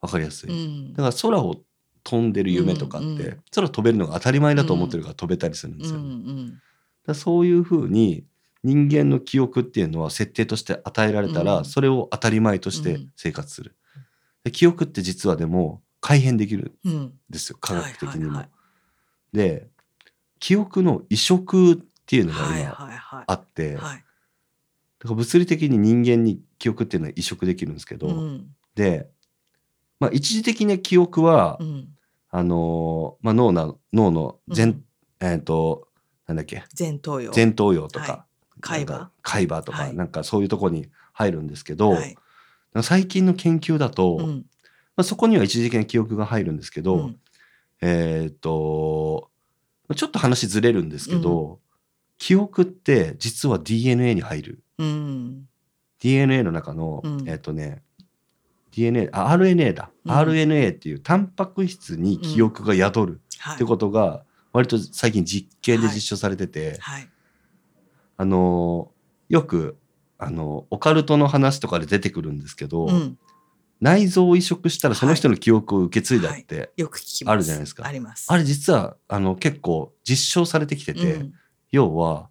[0.00, 0.50] わかりやすい。
[0.50, 1.02] うんだ。
[1.02, 1.56] から空を
[2.04, 6.14] 飛んでる夢とかって、うんうん空飛べるのが当たり前だと思ってるから飛べたりするんでうんうすよね。
[6.14, 6.60] だかん。
[7.08, 8.24] らそういうふうに
[8.62, 13.74] 人間の記憶っていうのは設定として与えられたら、うんそれを当たり前として生活する。
[14.46, 17.12] で記憶って実はでも改変できるんうん。
[17.28, 18.30] ですよ科学的にも。
[18.30, 18.48] はいはい
[19.32, 19.66] で
[20.38, 23.24] 記憶の移植っていうのがはい今はいはい。
[23.26, 23.98] あって、だはい。
[23.98, 28.46] から物理的に人間に記憶っていうのは移植できるんですけど、うん。
[28.74, 29.08] で、
[29.98, 31.88] まあ、一時的な記憶は、うん。
[32.30, 34.84] あのーまあ、脳な脳の前、うん
[35.20, 35.88] えっ、と
[36.26, 36.62] なんだっけ？
[36.78, 37.32] 前頭葉。
[37.34, 38.20] 前頭葉とか、はい
[38.60, 42.16] 海馬なんか海馬とか、はいなんかそういうとこに入るんですけど、はい。
[42.82, 44.46] 最近の研究だと、まうん。
[44.96, 47.20] あ、そこには一時的な記憶が入るんですけど、うん
[47.82, 49.30] えっ、と
[49.94, 51.60] ちょっと話ずれるんですけど、
[52.18, 55.48] 記憶って実は DNA に入るうん。
[56.00, 57.82] DNA の中の、うんえっ、とね
[58.72, 63.54] DNA あ RNA だ、うん RNA っていうタンパク質に記憶が宿るはい。
[63.56, 67.08] ってことが割と最近実験で実証されてて、はい。
[68.16, 68.96] あのー
[69.28, 69.76] よく
[70.18, 73.18] あのオカルトの話とかで出てくるんですけど、うん。
[73.78, 77.32] 内臓を移植したらその人の記憶を受け継いだって、よく聞きます。
[77.32, 78.26] あるじゃないですかあります。
[78.32, 81.32] あれ実はあの結構実証されてきてて、うん
[81.72, 82.30] 要は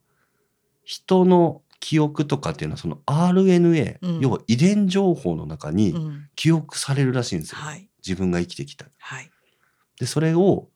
[0.85, 6.29] 人の記憶とかっていうのはその RNA、うん要は遺伝情報の中うにん。
[6.35, 7.87] 記憶されるらしいんですよ、はい。
[8.05, 8.85] 自分が生きてきた。
[8.97, 9.29] はい。
[9.99, 10.69] でそれを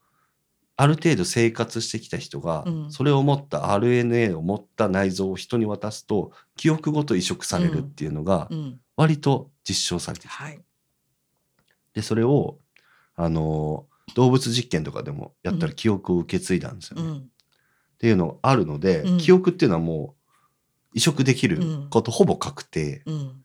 [0.82, 8.80] ある程度生活してきた人が、うんそれを持った RNA を持った内臓を人に渡すと記憶ごと移植されるっていうのがうん。
[8.96, 10.44] 割と実証されてきた。
[10.44, 10.62] はい。
[11.94, 12.60] でそれを
[13.18, 17.04] あの動物実験とかでもやったら記憶を受け継いだんですよね。
[17.04, 17.30] っうん。
[17.98, 20.32] ていうのがあるので、うん記憶っていうのはもう
[20.94, 23.44] 移植できることほぼ確定うん。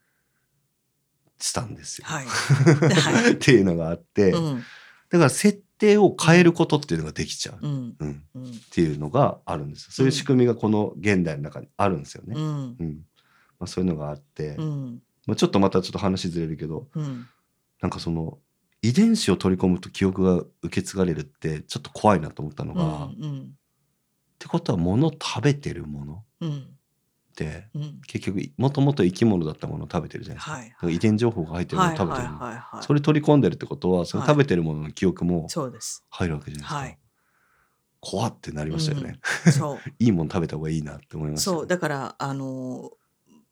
[1.41, 2.07] したんですよ。
[2.07, 2.27] はい。
[2.31, 4.63] はいっていうのがあって、うん。
[5.11, 7.97] だから設定を変えることっていうのができちゃう、うん。
[7.99, 8.45] うん、うん。
[8.45, 9.89] っていうのがあるんですよ。
[9.93, 12.35] そういう仕組みがこの現代の中にあるんですよね。
[12.37, 12.77] うん。
[12.79, 13.07] うん
[13.59, 15.03] まあ、そういうのがあって、うん。
[15.27, 17.27] まあ、ちょっとまたちょっと話ずれるけどうん。
[17.81, 18.39] なんかその
[18.83, 23.53] 遺伝子を取り込むと記憶が受け継がれるってちょっと怖いなと思ったのが、っうん。
[24.39, 26.25] てことは物食べてるもの？
[26.41, 26.67] うん。
[28.07, 30.53] 結局もともと生き物だったものを食べてるじゃないですか。
[30.53, 32.83] はいだから遺伝情報が入ってるものはいはいを食べてるもの、はいはい。
[32.83, 35.49] それ取り込んでるってことはそのはい食べてるものの記憶も。
[36.11, 36.75] 入るわけじゃないですか。
[36.77, 36.99] はい。
[38.05, 39.19] 怖ってなりましたよね。
[39.51, 39.79] そう。
[39.99, 41.51] いいもの食べた方がいいなって思いました。
[41.51, 41.67] そう。
[41.67, 42.91] だから、あの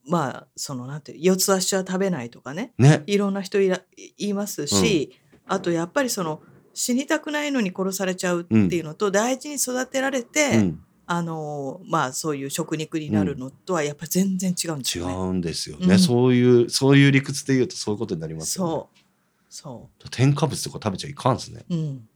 [0.06, 2.74] ー、まあ、その、なんていう、四つ足は食べないとかね。
[2.76, 3.02] ね。
[3.06, 3.80] いろんな人いら
[4.18, 6.42] 言いますし、あとやっぱりその、
[6.74, 15.14] 死にたくないのに殺されちゃうっていうのと、大事に育てられて、うん、あのーまあそういう食肉になるのとはやっぱり全然違うんです違よね。
[15.14, 19.02] うんですよね、うんそういうそういう理屈で言うとそういうことになりますよね。
[19.48, 20.02] そう。
[20.02, 21.64] そ添加物とか食べちゃいかんですね。
[21.68, 21.74] う。
[21.74, 22.08] うん。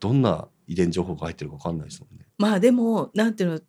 [0.00, 2.26] どんな遺伝情報が入ってるか分かんないですもんね。
[2.38, 3.60] まあでも、なんていうの、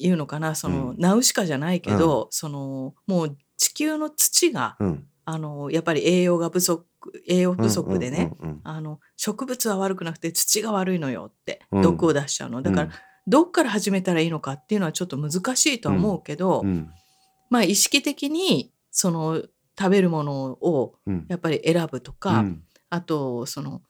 [0.00, 5.06] 言うのかな、その、うんナウシカじゃないけど、その、もう地球の土が、うん。
[5.26, 6.86] あの、やっぱり栄養が不足、
[7.26, 12.58] 栄養不足でね、うんうんあの、植物は悪くなくて土が悪いのよって、うん毒を出しちゃうの。
[12.58, 12.90] うんだから、
[13.26, 16.68] どっから始めたらいいのかっていうのはちょっと難しいとは思うけど、うん。
[16.68, 16.90] うん
[17.50, 19.42] まあ意識的に、その、
[19.78, 21.26] 食べるものをうん。
[21.28, 22.62] やっぱり選ぶとか、うん。
[22.90, 23.82] あとその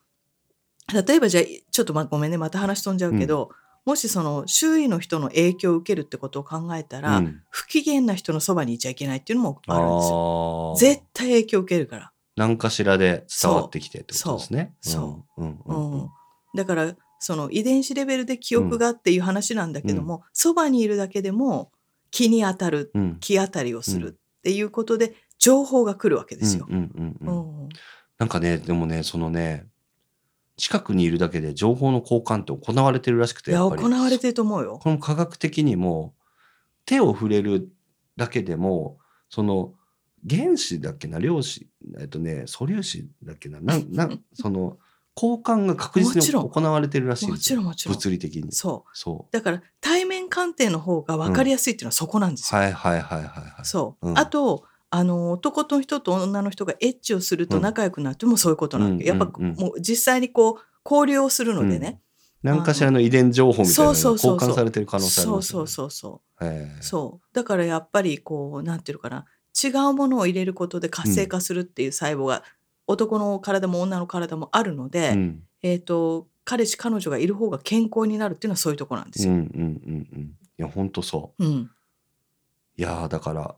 [0.93, 3.49] 例えばじゃあちょっとまあごめんねまた話飛んじゃうけど、
[3.85, 7.41] もしその周囲の人の影響を受けるってことを考えたら、うん。
[7.49, 10.75] 不機嫌な人のそばにいちゃいけないっていうのもあるんですよ。
[10.77, 12.11] 絶対影響を受けるから。
[12.35, 14.73] 何かしらで伝わってきてってことですね。
[14.81, 15.41] そう。
[15.41, 15.45] う。
[15.45, 15.47] ん。
[15.47, 15.59] うん。
[15.65, 15.91] ううん。
[15.91, 16.09] うんん、
[16.55, 16.95] だから
[17.25, 21.71] その遺伝子レベルで記憶がっていう話なんだけども、そばにいるだけでも
[22.11, 23.17] 気に当たるうん。
[23.19, 26.67] 気当たりをするっていうことで情報が来るわけですよ。
[28.19, 29.65] なんかね、でもね、そのね、
[30.55, 33.81] 近くにいるだけで情報の交換って行われてるらしくて、いややっぱり。
[33.81, 34.79] 行われてると思うよ。
[34.79, 36.13] この科学的にも
[36.85, 37.71] 手を触れる
[38.17, 39.73] だけでもその
[40.29, 41.67] 原子だっけな量子
[41.99, 44.77] えっとね素粒子だっけななんなん その
[45.15, 47.55] 交換が確実に行われてるらしいんもですよ。
[47.55, 47.95] ちろんもちろん。
[47.95, 48.51] 物理的に。
[48.51, 48.89] そう。
[48.97, 52.59] そだから対面鑑定の方が分かりやすいっていうのはそこなんですよ。
[52.59, 53.65] うはいはいはいはいはい。
[53.65, 54.19] そう、うん。
[54.19, 59.19] あとあの男の人と女の人がエッチをすると仲良くなってもそういうことなんだけど、うん。
[59.19, 62.01] やっぱうんうんもう実際にこう交流をするのでね、
[62.43, 64.49] 何かしらの遺伝情報みたいなのがそうそうそうそう。
[64.49, 65.67] 交換されてる可能性ありそうますよね。
[65.67, 66.45] そうそうそう。
[66.45, 66.81] へえ。
[66.81, 67.27] そう。
[67.33, 69.25] だからやっぱりこうなんていうのかな。
[69.57, 72.43] 違うものを入れることで活性化するっていう細胞が、
[72.87, 75.43] 男の体も女の体もあるので、うん。
[75.61, 79.33] えっ、と彼氏彼女がいる方が健康になるっていうのはそういうとこなんですよ。
[79.33, 80.21] うんうんうんうん。
[80.57, 81.43] いや本当そう。
[81.43, 81.71] うん、
[82.77, 83.55] いやーだから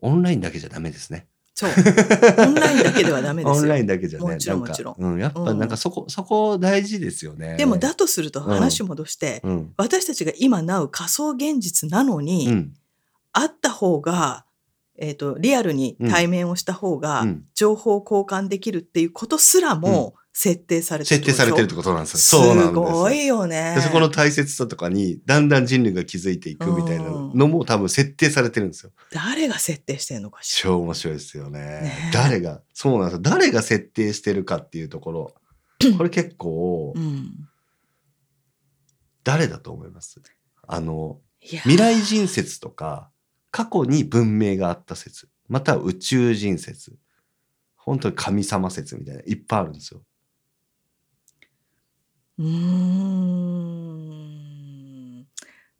[0.00, 1.28] オンラインだけじゃダメですね。
[1.54, 1.70] そう。
[1.70, 3.62] オンラインだけではダメですよ。
[3.62, 4.94] オンラインだけじゃねもちろんもちろん。
[4.98, 7.56] うん、やっぱなんかそこ、そこ大事ですよね。
[7.56, 9.74] でもだとすると話戻して、うん。
[9.76, 12.74] 私たちが今なう仮想現実なのに、うん。
[13.32, 14.46] あった方が、
[15.02, 22.18] えー、とリアルに対面をした方がうん情報交換できるっていうことすらも設定されてる設定されてるってこことなんですよ。
[22.18, 23.82] すそうなんですよごいよねで。
[23.82, 28.92] そこの大切さとかにだんだん人類が気づいていくみたいなのも多分設定されてるんですよ。
[29.12, 30.70] 誰が設定してんのかしら？
[30.70, 31.60] 超面白いですよね。
[31.60, 33.20] ねえ誰がそうなんですよ。
[33.22, 35.34] 誰が設定してるかっていうところ
[35.98, 37.48] これ結構うん、
[39.24, 40.20] 誰だと思います？
[40.66, 43.10] あの未来人説とか
[43.50, 45.28] 過去に文明があった説。
[45.48, 46.96] または宇宙人説。
[47.76, 50.02] 本当に神様説みたいないっぱいあるんですよ。
[52.38, 54.10] うーん。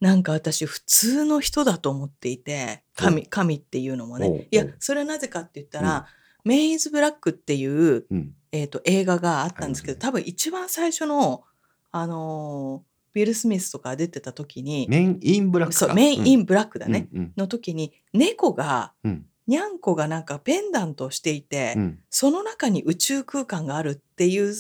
[0.01, 4.49] なんか私普通の人だと思っていて神神っていうのもね。
[4.51, 6.07] いやそれはなぜかって言ったら
[6.45, 8.35] 「メイズ・ブラック」っていう、うん。
[8.53, 11.45] えー、と映画があったんですけど、多分一番最初の、
[11.93, 15.87] あのーウィル・スミスとか出てた時にメインインブラックか。
[15.87, 19.27] そうメイン・イン・ブラックだね、うんの時に猫がうん。
[19.47, 21.99] にゃんこがなんかペンダントをしていて、うん。
[22.09, 24.55] その中に宇宙空間があるっていう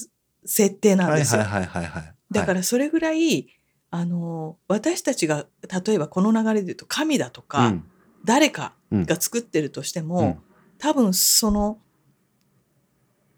[0.44, 1.42] 設定なんですよ。
[1.42, 2.14] はいはいはいはいはい。
[2.32, 3.46] だからそれぐらい、
[3.92, 5.46] あの私たちが
[5.84, 7.84] 例えばこの流れで言うと神だとか、うん。
[8.24, 9.06] 誰かうん。
[9.06, 10.38] が作ってるとしても、うん。
[10.78, 11.78] 多分その、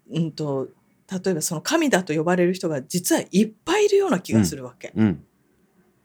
[0.09, 0.69] うんと、
[1.11, 4.91] 例えばその神だと呼ばれる人が実はいっぱいいるような気がするわけ。
[4.95, 5.23] うん。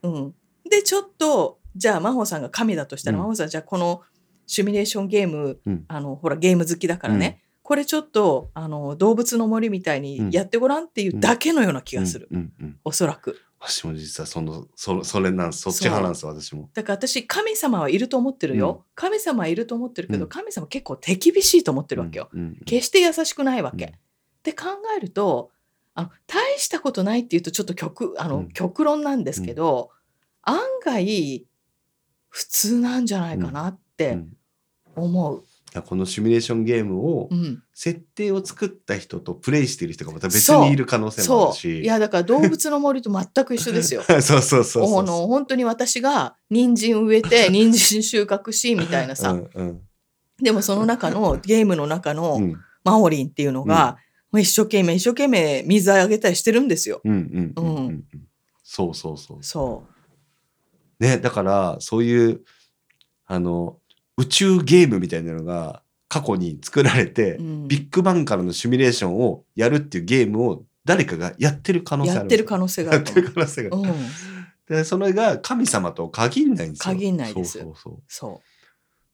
[0.03, 0.35] うん。
[0.69, 3.23] でちょっとじゃあ真帆さんが神だとしたら、うん。
[3.23, 4.03] 真帆さんじゃあこの
[4.47, 5.85] シミュレーションゲームうん。
[5.89, 12.39] あのほらゲーム好きだからね、これちょっとあの動物の森みたいにやってごらんっていうだけのような気がする、うん。
[12.39, 12.53] うん。
[12.61, 12.77] うん。
[12.85, 13.41] おそらく。
[13.61, 16.71] 私も実はそのそそれなんそっち派なんです私も。
[16.75, 20.29] だから私神様はいると思ってるよ、神様はいると思ってるけど、うん。
[20.29, 22.41] 神様結構手厳しいと思ってるわけよ、うん。
[22.41, 22.57] うん。
[22.65, 23.93] 決して優しくないわけ、うん
[24.39, 25.51] って考えると
[25.95, 28.53] あの大したことないっていうとちょっと極あの、うん。
[28.53, 29.91] 極論なんですけど、
[30.43, 31.45] 案外
[32.29, 34.29] 普通なんじゃないかなっうてん。
[34.95, 35.43] 思う、
[35.83, 37.63] このシミュレーションゲームをうん。
[37.75, 41.71] 設定を作った人とプレイしてる人がまた別にいる可能性もあそう。
[41.71, 41.83] るし。
[41.83, 44.03] いやだから動物の森と全く一緒ですよ。
[44.07, 45.01] そうそうそうそう。
[45.01, 49.81] あの本当に私が人参植えて 人参収穫しみたいなさ、うんうん。
[50.41, 52.57] でもその中のゲームの中の、うん。
[52.85, 53.99] マオリンっていうのが、
[54.31, 57.01] もう一生懸命一生懸命水あげたりしてるんですよ。
[57.05, 58.05] うんうんうんうんううん
[58.63, 59.39] そうそうそう。
[59.43, 59.85] そ
[61.01, 62.43] ねだからそういう
[63.27, 63.79] あの
[64.19, 67.43] 宇宙ゲームみたいなのが過去に作られて、う。
[67.43, 73.89] うんビッグバンからのシミュレーションをやるっていうゲームを誰かがやってる可能性あるやってる可能性があやってる可能性がある。
[73.91, 73.93] う。
[73.93, 76.95] うん、でそれが神様と限んないんですよ。
[76.95, 78.43] 限んないですそうそうそうそ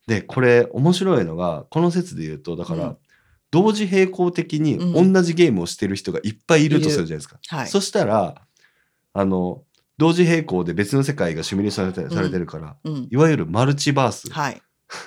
[0.07, 2.97] でこれ面白いのがこの説で言うとだから、うん
[3.55, 7.37] 同時並行的にうん同じゲームをしてる人がいっぱいいるとするじゃないですか。
[7.37, 7.55] う。
[7.55, 7.69] はい。
[7.69, 8.43] そしたら
[9.13, 9.63] あの
[9.97, 13.09] 同時並行で別の世界がシミュレーションされて,、うんされてるからうん。
[13.13, 14.61] いわゆるマルチバース、はい。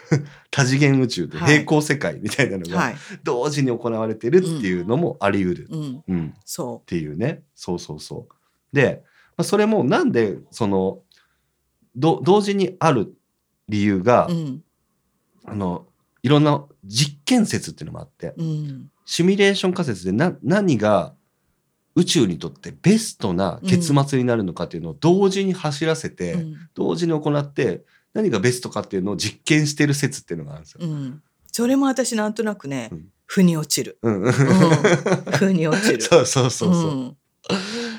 [0.49, 2.95] 多次元宇宙ではい並行世界みたいなのがはい。
[3.21, 6.03] 同時に行われてるっていうのもあり得る、うん。
[6.07, 8.33] うんっそていうねそうそうそう。
[8.73, 9.03] で、
[9.36, 10.99] まあ、それもなんでその
[11.97, 13.13] ど同時にある
[13.67, 14.29] 理由が。
[15.49, 15.86] あの
[16.28, 18.92] いろんな実験説っていうのもあってうん。
[19.06, 21.13] シミュレーション仮説でな何が
[21.96, 26.56] 宇宙にとってベストな結末になるのかっていうのを同時に走らせて、うん。
[26.74, 30.80] 同時に行って何がベストかっていうのを実験してる説っていうのがあるんですよ。
[30.82, 31.24] うん。
[31.50, 34.00] それも私なんとなくね、うん腑に落ちる。
[34.02, 36.02] 腑に落ちる。
[36.02, 36.92] そうそうそうそう。
[36.94, 37.18] ん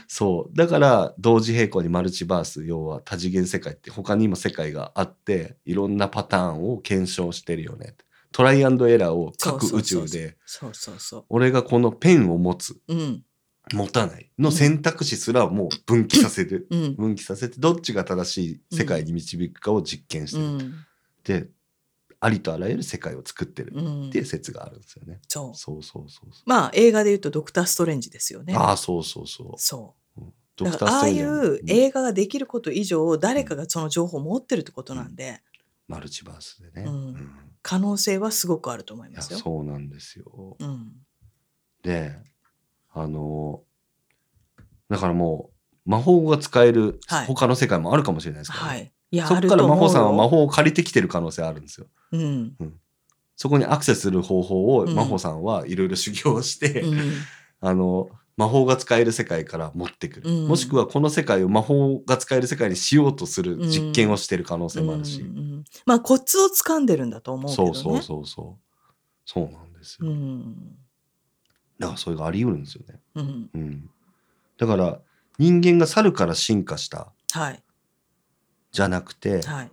[0.09, 0.57] そう。
[0.57, 7.95] だから、同時並行にマルチバース、要は多次元世界って他にも世界があって、いろんなパターンを検証してるよね。
[8.33, 11.25] トライアンドエラーを各宇宙で、そうそうそう。
[11.29, 13.25] 俺がこのペンを持つ、うん。
[13.75, 16.67] 持たないの選択肢すらもう分岐させる。
[16.71, 16.97] うん。
[16.97, 20.65] 分岐させて、どっちが正しい世界に導くかを実験してうる。
[20.65, 20.75] ん。
[21.25, 21.49] で、
[22.21, 25.21] ありとあらゆる世界を作ってるうんっていう説があるんですよね。
[25.29, 25.55] そう。
[25.55, 28.55] そうそうそうそまあ映画で言うとドクター・ストレンジですよね。
[28.55, 28.57] う。
[28.57, 29.53] ああ、そうそうそう。
[29.57, 30.23] そう。
[30.57, 35.41] ドクだからああいううん映画ができること以上、誰かがその情報を持ってるってことなんで、
[35.87, 36.89] マルチバースでね。
[36.89, 37.31] うんうん
[37.69, 39.39] 可能性はすごくあると思いますよ。
[39.39, 40.57] そうなんですよ。
[40.59, 40.93] うん。
[41.83, 42.17] で、
[42.95, 43.61] あの、
[44.89, 45.51] だからも
[45.85, 48.93] う、魔法が使えるはい他の世界もあるかもしれないですから、ねはい。
[49.11, 51.89] いや、そこから魔法さんは魔法を借りてきてる可能性あるんですよ。
[52.13, 52.57] うん。
[53.37, 57.13] そこにアクセスする方法をうん魔法さんはいろいろ修行して、うん。
[57.61, 65.21] あの、魔法が使える世界から持ってくる、うんもしくはこの世界を魔法が使える世界にしようとする実験をしてる可能性もあるし。
[65.21, 67.75] うんうんまあコツを掴んでるんだと思うけどね。
[67.75, 68.69] そうそうそうそう。
[69.27, 70.09] そうなんですよ。
[70.09, 70.79] うん。
[71.79, 73.01] だからそれがあり得るんですよね。
[73.17, 73.51] うん。
[73.53, 73.91] うん。
[74.57, 75.01] だから
[75.39, 77.63] 人間が猿から進化したはい。
[78.71, 79.73] じゃなくて、はい。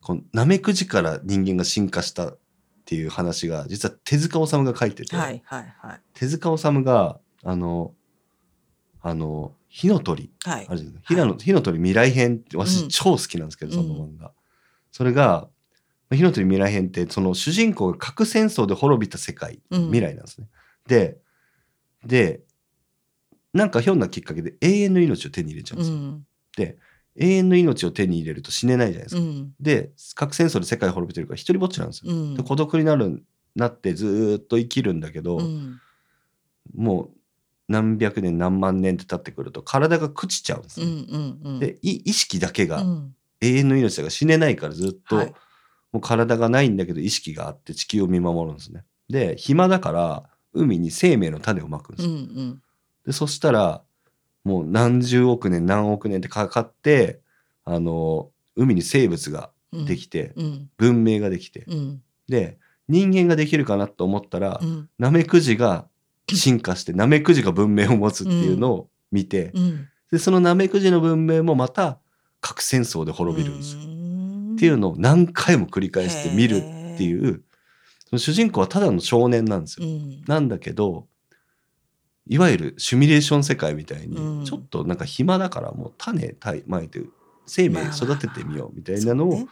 [0.00, 2.38] このナメクジから人間が進化したっ
[2.84, 5.42] ていう話が実は手塚治虫が書いてて、はい。
[5.44, 5.74] はい。
[5.80, 6.00] はい。
[6.14, 7.94] 手塚治虫があの
[9.02, 10.72] あの火の鳥はいあ。
[10.72, 14.32] るじゃない火の,、火の鳥未来編って私うん超好きなんですけど、その漫画。
[14.90, 15.48] それが
[16.10, 20.48] 火の鳥未来編ってその主人公が核戦争で滅びた世界、うん未来なんですね。
[20.88, 21.18] で
[22.04, 22.40] で
[23.52, 25.98] なんかひょんなきっかけで永遠の命を手に入れちゃうんうですよ。
[25.98, 26.26] ん。
[26.56, 26.78] で
[27.14, 29.22] 永遠の命を手に入れると死ねないじゃないですか。
[29.22, 29.54] うん。
[29.60, 32.12] で核戦争で世界滅びてるから一人ぼっちなんですよ。
[32.12, 32.34] うん。
[32.34, 35.80] で孤独になるなってずーっと生きるんだけど、うん。
[36.74, 37.15] もう
[37.68, 40.96] 何百年何万年って経ってくると体が朽ちちゃうんですうん。
[40.96, 41.06] ね。
[41.08, 41.40] うん。
[41.42, 41.58] うん。
[41.58, 43.14] でい意識だけがうん。
[43.40, 45.34] 永遠の命だから死ねないからずっと、はい
[45.92, 48.84] もう体がないんだけど意識があって地球を見守るんですね。
[49.08, 52.10] で暇だから海に生命の種をまくんでうん。
[52.10, 52.14] う。
[52.16, 52.62] ん。
[53.06, 53.82] でそしたら
[54.44, 57.20] もう何十億年何億年ってかかって
[57.64, 59.84] あの海に生物がうん。
[59.86, 60.70] できて、うん。
[60.76, 62.02] 文明ができて、うん。
[62.28, 64.88] で人間ができるかなと思ったら、うん。
[64.98, 65.86] ナメクジが
[66.34, 69.88] 進化してナメクジが文明を持つっていうのを見て、うん。
[70.10, 71.98] でそのナメクジの文明もまた
[72.40, 73.82] 核戦争で滅びるんですよ。
[73.82, 73.88] よ
[74.56, 76.60] っていうのを何回も繰り返して見るっ
[76.96, 77.42] ていう
[78.08, 79.86] その主人公はただの少年なんですよ。
[79.86, 80.24] うん。
[80.26, 81.06] なんだけど
[82.28, 86.34] いわゆるシミュレーション世界みたいに、うんちょっとなんか暇だからもう種
[86.66, 87.02] まいて
[87.46, 89.48] 生命育ててみようみたいなのを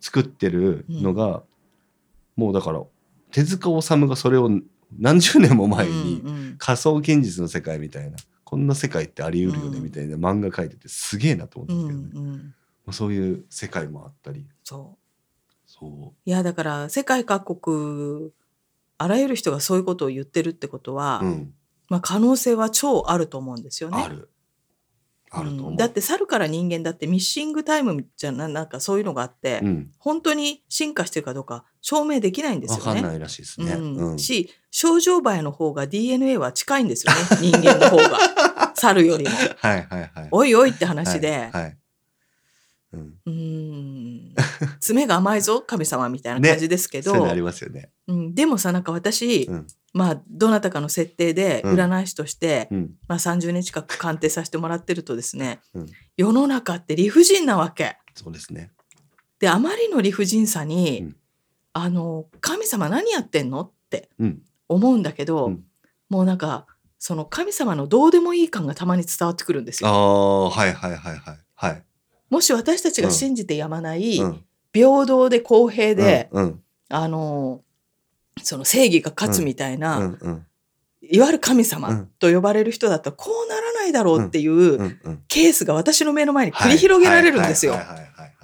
[0.00, 1.42] 作ってるのが、
[2.36, 2.82] もうだから
[3.30, 4.50] 手塚治虫がそれを
[4.98, 6.54] 何十年も前に、うんうん。
[6.58, 9.84] 仮想現実の世界みたいなこんな世界ってあり得るよねうん。
[9.84, 12.54] みたいな漫画書いててすげえなと思ったうんんですけどね、うん
[12.92, 14.44] そういう世界もあったり。
[14.64, 15.00] そう。
[15.64, 18.32] そいやだから世界各国
[18.98, 21.54] あらゆる人がそういうことを言ってるってことは、う、うん、
[21.88, 24.02] まあ、可能性は超あると思うんですよね。
[24.02, 24.30] ある。
[25.30, 25.76] あると思う、うん。
[25.76, 32.84] だって猿から人間だってミッシングタイムじゃななんかそういうのがあって、うん、本当に進化してるかどうか証明できないんですよね。
[32.84, 33.96] 分かんないらしいですね、うん。
[33.96, 34.18] うん。
[34.18, 38.18] し症状バエの方が DNA は近いんですよね人間の方が。
[38.74, 39.30] 猿よりも。
[39.30, 40.28] はいはいはい。
[40.30, 41.76] おいおいって話で、はいはい。
[42.92, 44.34] うん、うーん。
[44.80, 47.90] 爪が甘いぞ神様みたいな感じですけど、そういうのありますよね。
[48.08, 49.66] うん、でもさなんか私、うん。
[49.92, 51.74] まあどなたかの設定でうん。
[51.74, 52.90] 占い師として、うん。
[53.06, 55.86] まあ、30年近く鑑定させてもらってるとですね、うん。
[56.16, 57.96] 世の中って理不尽なわけ。
[58.14, 58.72] そうですね。
[59.38, 61.16] であまりの理不尽さに、うん。
[61.72, 64.08] あの神様何やってんのって。
[64.18, 65.64] うん思うんだけど、うん。
[66.08, 66.66] もうなんか
[66.98, 69.94] その神様のどうでもいい感がたまに伝わってくるんですあよ。
[69.94, 71.38] あはいはいはいはい。
[71.54, 71.82] はい。
[72.30, 74.44] もし私たちが信じてやまない、うん。
[74.72, 77.60] 平等で公平で、うんあの
[78.42, 80.16] その正義が勝つみたいな、
[81.02, 82.08] いわゆる神う様ん。
[82.18, 84.98] と呼ばれる人だったらこうならないだろうっていう
[85.28, 87.72] ケースが私の目の前に繰り広げられるんですよ。
[87.72, 88.34] はいはいはいはい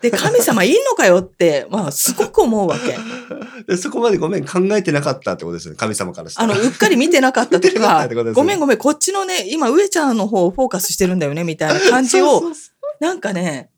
[0.00, 2.96] で神様いんのかよって、まあ、すごく思うわけ。
[3.68, 5.76] でそこまでごめん考えてなかったってことですよね。
[5.76, 6.54] 神様からしたら。
[6.54, 12.70] あの、うっかり見てなかったとかかね、ごめんごめん、こっちのね、今、上ちゃんの方をフォーカスしてるんだよね、みたいな感じそをう、そうそ
[13.00, 13.70] なんかね、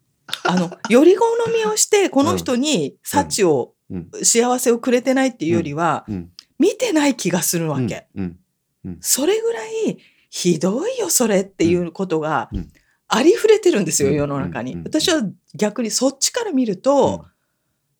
[0.44, 4.24] あの、より好みをして、この人に幸を、ううん。
[4.24, 6.30] 幸せをくれてないっていうよりは、うん。
[6.58, 8.06] 見てない気がするわけ。
[8.14, 8.38] うん。
[8.84, 8.98] うん。
[9.00, 9.98] それぐらい、
[10.30, 12.68] ひどいよ、それっていうことがうん、
[13.08, 14.14] ありふれてるんですよ、うん。
[14.14, 14.74] 世の中に。
[14.74, 14.82] うん。
[14.84, 15.22] 私は
[15.54, 17.26] 逆にそっちから見ると、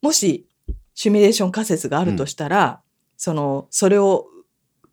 [0.00, 0.46] もし、
[0.94, 2.80] シミュレーション仮説があるとしたら、
[3.16, 4.26] そのそれを、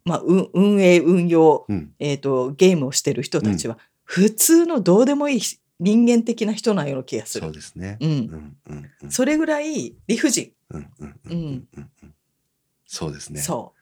[0.05, 5.41] まあ、運運営運用、うんえー、とゲームをしてる人たちは、普通のどうでもいい
[5.79, 7.45] 人間的な人なような気がする。
[7.45, 7.97] そうですね。
[7.99, 10.51] うんうんうんうんそれぐらい理不尽。
[10.69, 12.13] うんうんうんうんうんうん
[12.85, 13.41] そうですね。
[13.41, 13.73] そ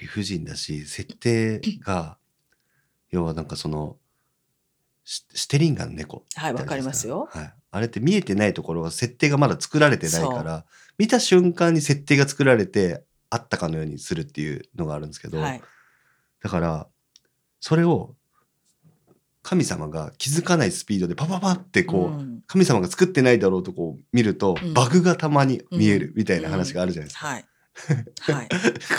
[0.00, 2.18] 理不尽だし設定が
[3.10, 3.96] 要はなんかその
[5.04, 6.22] シシテリンガンの猫う。
[6.34, 7.28] はい、わかりますよ。
[7.30, 10.64] はい、あれって見えてないところは設定がまだ作られてないから
[10.96, 15.62] 見た瞬間に設定が作られてあったかのようにするっていうのがあるんですけど、はい。
[16.42, 16.86] だから
[17.60, 18.14] それを
[19.42, 27.26] 神様が気づかないスピードでパパパってこう、うん神様が作ってないだろうとこう見ると、うんバグがたまに見えるみたいな話があるじゃないですか。
[27.26, 27.44] はい。
[28.32, 28.48] はい。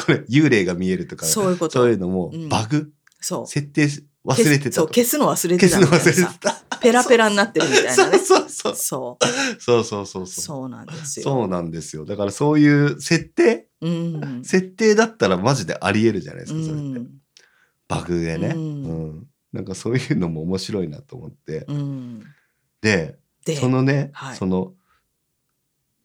[0.05, 1.51] これ幽霊が見えるとかそう
[1.89, 3.47] いうのもうんバグ、そう。
[3.47, 3.87] 設定
[4.25, 6.33] 忘れてたと消すそう、消すの忘れて消すの忘れてさ。
[6.39, 6.77] た。
[6.79, 8.19] ペラペラになってるみたいなね。
[8.19, 9.61] そうそうそうそう。
[9.61, 11.23] そうそうそうなんですよ。
[11.23, 13.67] そうなんですよだからそういう設定？
[13.81, 14.41] うん。
[14.43, 17.09] 設定だったらマジでありえるじゃないですうか、それってん。
[17.87, 18.83] バグでね、ううん
[19.21, 22.23] んなんかそういうのも面白いなと思って、うん。
[22.81, 24.73] でで、そのね、はいその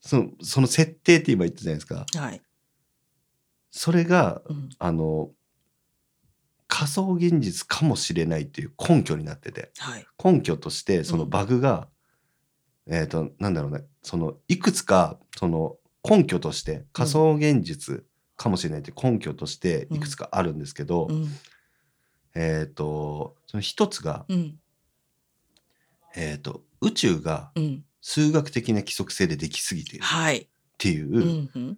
[0.01, 2.41] そのその設定って今言ったじゃないですかはい。
[3.71, 4.69] それがうん。
[4.79, 5.31] あの
[6.67, 10.05] 仮想現実かもしれないっていう根拠になっててはい。
[10.23, 11.87] 根拠としてそのバグが、
[12.87, 18.03] えっ、となんだろうねそのいくつかその根拠として仮想現実
[18.35, 21.27] かもしれないって根拠としていくつかあるんですけど、うん。
[22.35, 24.59] えっ、とその一つが、うん。
[26.15, 27.83] えっ、と宇宙がうん。
[28.07, 30.47] 数学的な規則性でできすぎているっはい。
[30.77, 31.77] ていう、うんうん。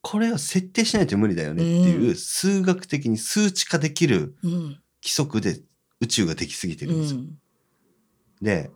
[0.00, 4.52] これは設定しないと無理だよねっていう、うん数学的に数値化できるうん。
[5.00, 5.60] 規則で
[6.00, 7.20] 宇宙ができすぎてるんですよ。
[7.20, 7.38] うん。
[8.42, 8.70] で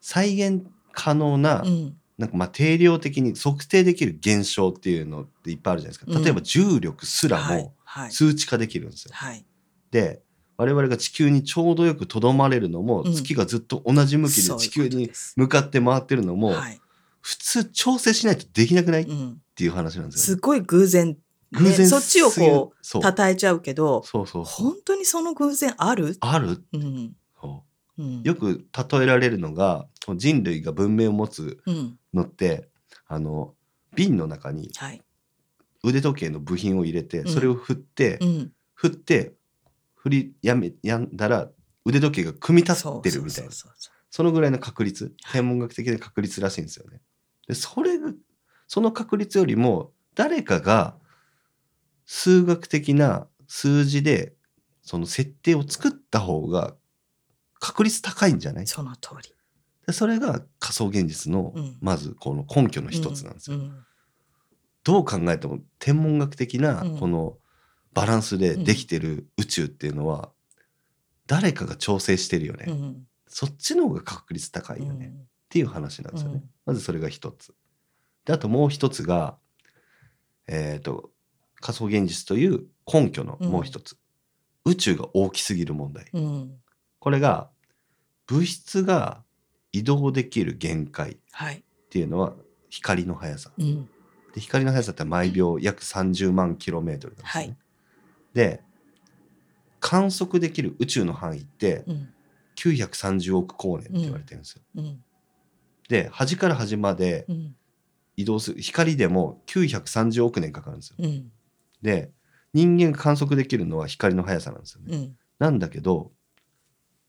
[0.00, 1.96] 再現可能な、うん。
[2.18, 6.12] なんかまあ定量的に測定できる現象っていうのっていっぱいあるじゃないですか。
[6.12, 7.74] うん例えば重力すらはいも。
[7.84, 8.12] はい。
[8.12, 9.10] 数値化できるんですよ。
[9.14, 9.44] はい。
[9.90, 10.22] で
[10.56, 16.80] 我々が地球にちょうどよくとどまれるのも、うん月がずっと同じ向きで地球に向かって回ってるのも、はい。
[17.20, 19.02] 普通調整しないとできなくない？
[19.02, 19.42] っうん。
[19.54, 20.36] ていう話なんですよ、ね。
[20.36, 21.16] すごい偶然。
[21.52, 26.16] 偶然ねそっちをこう、そう叩いちゃうけど、そうそう本当にその偶然ある？
[26.20, 27.16] あるうん。
[27.40, 27.64] そ
[27.98, 28.22] ううん。
[28.22, 31.98] よく例えられるのが人類が文明を持つうん。
[32.14, 32.68] のって
[33.06, 33.54] あの
[33.94, 35.02] 瓶の中にはい。
[35.82, 38.52] 腕時計の部品を入れてうんそれを振って、うん。
[38.74, 39.34] 振って
[39.96, 41.50] 振りやめやんだら
[41.84, 47.00] 腕時計が組み立ってるみたいなそうそうそうそのぐらいの確率天文学的な確率らしいんですよね。
[47.50, 48.12] でそれが
[48.68, 50.94] その確率よりも誰かが
[52.06, 54.34] 数学的な数字で
[54.82, 56.74] その設定を作った方が
[57.58, 58.66] 確率高いんじゃない？
[58.68, 59.34] その通り。
[59.84, 61.76] でそれが仮想現実のうん。
[61.80, 63.58] まずこの根拠の一つなんですよ。
[63.58, 63.84] うん
[64.82, 66.98] どう考えても天文学的なうん。
[66.98, 67.36] この
[67.92, 70.30] バランスでできてる宇宙っていうのは
[71.26, 73.06] 誰かが調整してるよね、うん。
[73.26, 75.12] そっちの方が確率高いよね、
[75.50, 76.36] っていう話なんですよね。
[76.36, 77.52] うんまずそれが一つ。
[78.24, 79.36] であともう一つが、
[80.46, 81.10] えっ、と
[81.56, 83.96] 仮想現実という根拠のもう一つ、
[84.64, 86.06] 宇宙が大きすぎる問題。
[86.12, 86.60] うん。
[87.00, 87.50] これが
[88.28, 89.24] 物質が
[89.72, 91.64] 移動できる限界っはい。
[91.88, 92.34] ていうのは
[92.68, 93.50] 光の速さ。
[93.58, 93.88] うん。
[94.32, 97.44] で光の速さって毎秒約30万キロメートルなんですね。
[97.44, 97.56] はい
[98.32, 98.62] で
[99.80, 102.08] 観測できる宇宙の範囲ってうん。
[102.54, 104.62] 930億光年って言われてるんですよ。
[104.76, 105.02] うん。
[105.90, 107.54] で端から端までうん。
[108.16, 110.96] 移動する光でも930億年かかるんですよ。
[110.98, 111.32] うん。
[111.80, 112.10] で
[112.52, 114.96] 人間が観測できるのは光の速さなんですよね。
[114.96, 115.16] うん。
[115.38, 116.12] なんだけど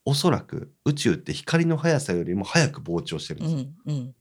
[0.05, 3.69] おそらく宇宙って光の速さよりも早く膨張してるんですよ。
[3.85, 3.93] うん。
[3.93, 4.15] うん。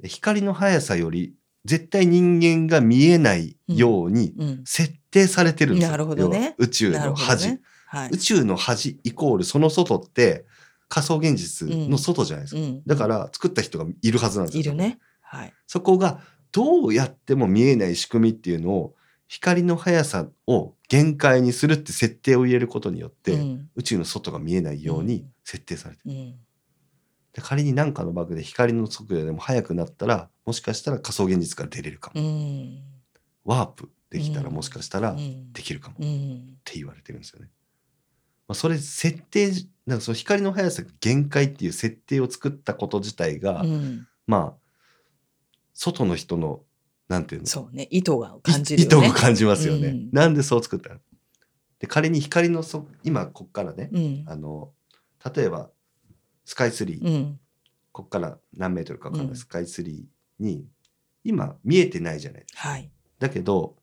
[0.00, 1.34] で光の速さより
[1.64, 4.62] 絶対人間が見えないようにうん。
[4.64, 5.90] 設定されてるんですよ。
[5.92, 7.60] なるほどね宇宙の端、ね。
[7.86, 8.18] はい宇。
[8.18, 10.44] 宙の端イコールその外って
[10.92, 12.60] 仮想現実の外じゃないですか。
[12.60, 12.82] うん。
[12.84, 14.60] だから作った人がいるはずなんですよ。
[14.60, 14.98] いるね。
[15.22, 15.54] はい。
[15.66, 16.20] そこが
[16.52, 18.94] どうやっても見えない仕組みっていうのを
[19.26, 23.70] 光の速さを限界にするって設定を入れることによって、うん。
[23.74, 26.10] 宇宙の外が見えないように設定されてる。
[26.10, 26.34] うん。
[27.32, 32.20] で仮に何かのバグで光の速度でも速くなったらもしかしたら仮想現実から出れるかも。
[32.20, 32.82] うん。
[33.46, 36.58] ワープできたらうんもしかしたらうんできるかもっうん。
[36.64, 37.48] て言われてるんですよね。
[38.48, 39.50] まあ、それ設定
[39.86, 44.06] なんかその光の速さが限界っていう設定を作ったこと自体が、うん。
[44.26, 44.62] まあ
[45.74, 46.60] 外の人の
[47.08, 47.46] なんていうの？
[47.46, 47.88] そうね。
[47.90, 49.06] 意図が感じいるよね。
[49.06, 49.88] 意図を感じますよね。
[49.88, 51.00] うんなんでそう作ったの？
[51.78, 54.24] で仮に光のそ今こっからね、うん。
[54.26, 54.70] あの
[55.34, 55.70] 例えば
[56.44, 57.40] スカイツリー、うん。
[57.90, 60.64] こっから何メートルか分かんない、うんスカイツリーに
[61.24, 62.90] 今見えてないじゃないはい。
[63.18, 63.76] だけど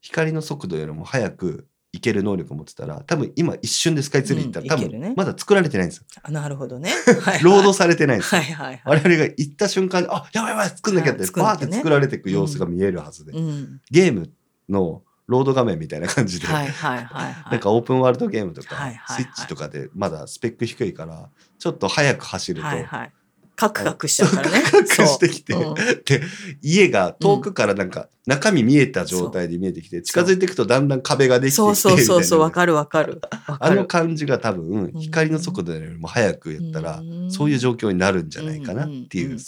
[0.00, 6.04] 光の速度よりも速く行ける能力を持ってたら多分今一瞬でスカイツリー行ったら、多うんね分まだ作られてないんですよ。
[6.22, 6.90] あなるほどね。
[7.06, 8.40] はいはい労働されてないんですよ。
[8.40, 8.82] はいはいはい。
[8.84, 13.80] 我々が行った瞬間にあやばいやばい作んなきゃってはいバーって作られていく様子が見えるはずで、うん。
[13.90, 14.30] ゲーム
[14.68, 17.34] のロード画面みたいな感じで、はいはいはいはい。
[17.52, 21.28] なんかオープンワールドゲームとか、はいはいはいスイッチとかでまだスペック低いから
[21.58, 23.12] ちょっと早く走ると、はいはい。
[23.60, 24.62] カクカクしちゃうからね。
[24.62, 26.22] カクカクしてきて、そううんで
[26.62, 33.20] 家が遠くからなんか中身見えた状態で見えてきて、近づいていくとだんだん壁ができてきてそうそうそうそう、わかるわかる。
[33.46, 33.84] あの。
[33.84, 39.38] 感じが多分光の速度よりも早く言ったら、うんそういう状況になるんじゃないかなっていううん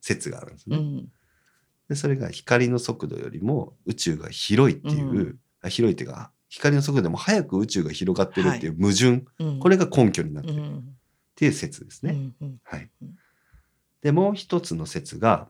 [0.00, 0.76] 説があるんですね。
[0.76, 1.08] うん。
[1.88, 10.84] でそれが光の速度よりも宇宙が広いっていう、うんあ広いっていうか光の速度でも早く宇宙が広がってるっていう矛盾、うんこれが根拠になってるっうん。
[11.36, 12.12] ていう説ですね。
[12.12, 13.14] うんうんはいうん。
[14.02, 15.48] でもう一つの説が、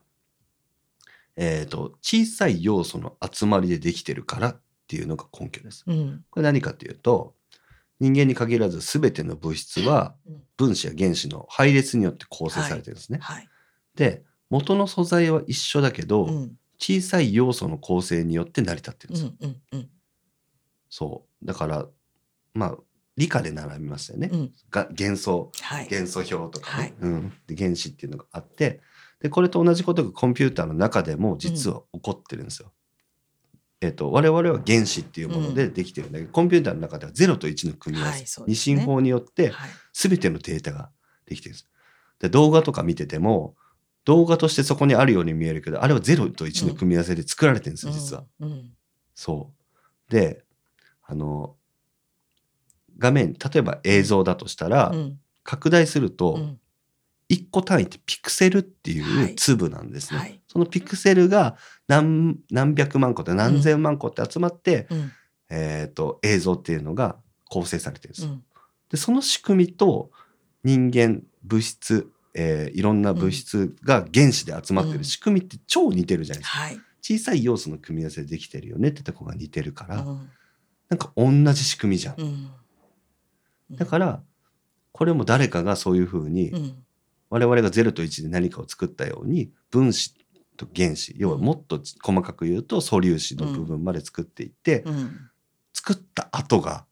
[1.37, 5.85] えっ、と小さい要素の集まりでできてるからっていうのが根拠です。
[5.87, 6.25] うん。
[6.31, 7.35] これ何かというと
[8.01, 13.19] 人間に限らず全ての物質はうん分子や原子の配列によって構成されてるんですね。
[13.23, 13.49] はい。
[13.95, 16.57] で元の素材は一緒だけど、うん。
[16.79, 19.49] 小さい要素の構成によって成り立ってるんうですよ。
[19.49, 19.91] んうんうん
[20.91, 21.87] そうだから
[22.53, 22.77] まあ
[23.21, 24.31] 理科で習いましたよね。
[24.33, 24.53] うん。
[24.71, 25.89] が元素はい。
[25.91, 28.81] 元素表とかね、はいうん、で原子っていうのがあって
[29.21, 32.73] でこれと同じことがコンピューターの中でも実は起こってるんですよ。
[33.83, 39.71] えっと我々は原子っていうものでできてるんだけど、コンピューターの中では0と1の組み合わせ、はいそう二進法によってはい。
[39.93, 40.91] 全てのデータが
[41.27, 41.69] できてるんです。
[42.21, 43.55] で動画とか見てても
[44.07, 48.25] 動画としてそこにあるように見えるけどあれは0と1の組み合わせで作られてるんですよ、実は。
[48.41, 48.51] うん。
[48.51, 48.73] うん。
[49.15, 49.53] そ
[50.09, 50.11] う。
[50.11, 50.45] で、
[51.03, 51.57] あの、
[53.01, 55.19] 画面、例えば映像だとしたら、うん。
[55.43, 56.61] 拡大するうと、ん。
[57.31, 59.33] 1個単位ってピクセルっていはい。
[59.33, 60.21] う粒なんですね。
[60.21, 60.41] はい。
[60.47, 61.57] そのピクセルが
[61.89, 65.13] 何何百万個って何千万個って集まって、うん。
[65.49, 67.17] えっ、と、映像っていうのが
[67.49, 68.29] 構成されてるんです
[68.91, 70.11] で、その仕組みと
[70.63, 76.59] 人間、物質、えーいろんな物質が原子で集まってる仕組みって超似てるじゃないですか。
[76.59, 76.81] はい。
[77.03, 80.31] 小さい要素の組み合わせでできてるよねってとこが似てるから、うん。
[80.89, 82.17] なんか同じ仕組みじゃん。
[83.71, 83.77] うん。
[83.77, 84.23] だから、
[84.93, 86.85] これも誰かがそういうふうに、うん。
[87.31, 90.15] 我々が0と1で何かを作ったように、分子
[90.57, 95.31] と原子、要はもっと細かく言うと素粒子の部分まで作っていって、うん。
[95.73, 96.85] 作った後が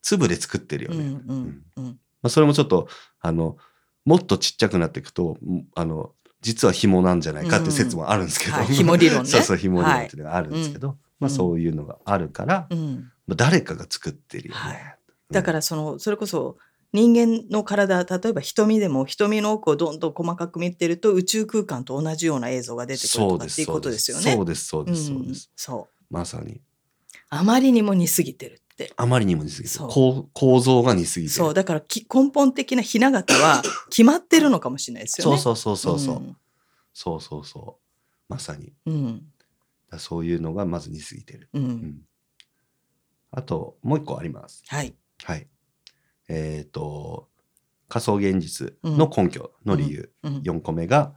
[0.00, 0.98] 粒で作ってるようん。
[0.98, 1.20] ね。
[1.26, 1.62] うん。
[1.76, 1.84] うん。
[1.84, 1.92] ま
[2.24, 2.88] あ、それもちょっと、
[3.20, 3.56] あの、
[4.04, 13.10] もっとちっちゃくなっていくと、んあの、実は紐なんじゃないかっていう説もあるんですけど、はい紐理論ね そうそう、紐理論っていうのがあるんですけど、まあうんそういうのがあるから、うん。
[13.26, 14.60] まあ誰かが作ってるよね。
[14.60, 14.98] はい
[15.32, 16.56] だからそのそれこそ
[16.92, 24.34] 人間の体例えば瞳でも瞳の奥をどんどん細かく見てると宇宙空間と同じような映像が出てくるそうですとかっていうことですよね。
[24.34, 26.14] そうですそうですそうです、んそう。
[26.14, 26.60] まさに。
[27.30, 28.92] あまりにも似すぎてるって。
[28.94, 29.88] あまりにも似すぎてそう。
[29.88, 31.34] 構構造が似すぎてる。
[31.34, 31.54] そう。
[31.54, 35.38] だからき根本的なひな形は 決まってるのかもしれないですよね。
[35.38, 36.36] そうそうそうそうそう、ん。
[36.92, 38.32] そうそうそう。
[38.32, 38.74] まさに。
[38.84, 39.32] うん。
[39.90, 41.62] だそういうのがまず似すぎてる、うん。
[41.64, 42.02] うん。
[43.30, 44.62] あともう一個あります。
[44.66, 44.94] はい。
[45.24, 45.48] はい。
[46.28, 47.28] えっ、と
[47.88, 50.36] 仮想現実の根拠の理由、うん。
[50.38, 51.14] 4個目が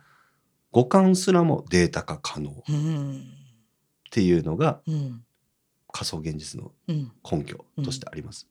[0.71, 2.51] 五感すらもデータ化可能。
[2.51, 3.23] っうん
[4.11, 5.23] ていうのがうん
[5.91, 8.47] 仮想現実のうん根拠としてあります。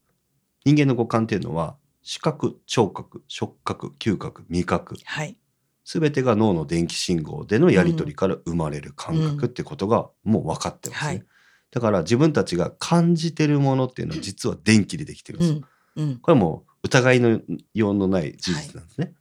[0.65, 4.97] 人間の五感っていうのは視覚、聴覚、触覚、嗅覚、味覚。
[5.05, 5.37] はい。
[5.85, 11.09] すべてが脳の電気信号でのやり取りから生まれる感覚ってことがもう分かってますね。
[11.09, 11.27] はい
[11.75, 15.57] だから自分たちが感じてるものっていうのは実は電気でできてるんですよ。
[15.97, 17.41] うんうんこれはもう疑いの
[17.73, 19.13] ようのない事実なんですね。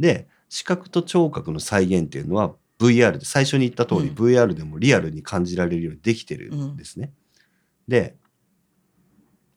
[0.00, 7.12] で視覚と聴覚の再現っていうのは VR で最初に言った通り、うん VR でもリアルに感じられるようにできてるんですね。
[7.86, 8.16] で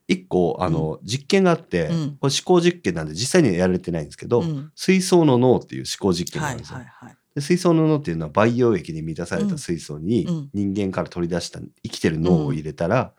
[0.08, 6.78] 一個あの、実験があって、うんこれ思考実験なんで実際にはやられてないんですけど、うん水槽の脳っていう思考実験があはいるんですよ。
[6.78, 7.10] はいはい。
[7.10, 10.50] で水槽の脳っていうのは培養液に満たされた水槽にうん。
[10.54, 13.14] 人間から取り出した生きてる脳を入れたら、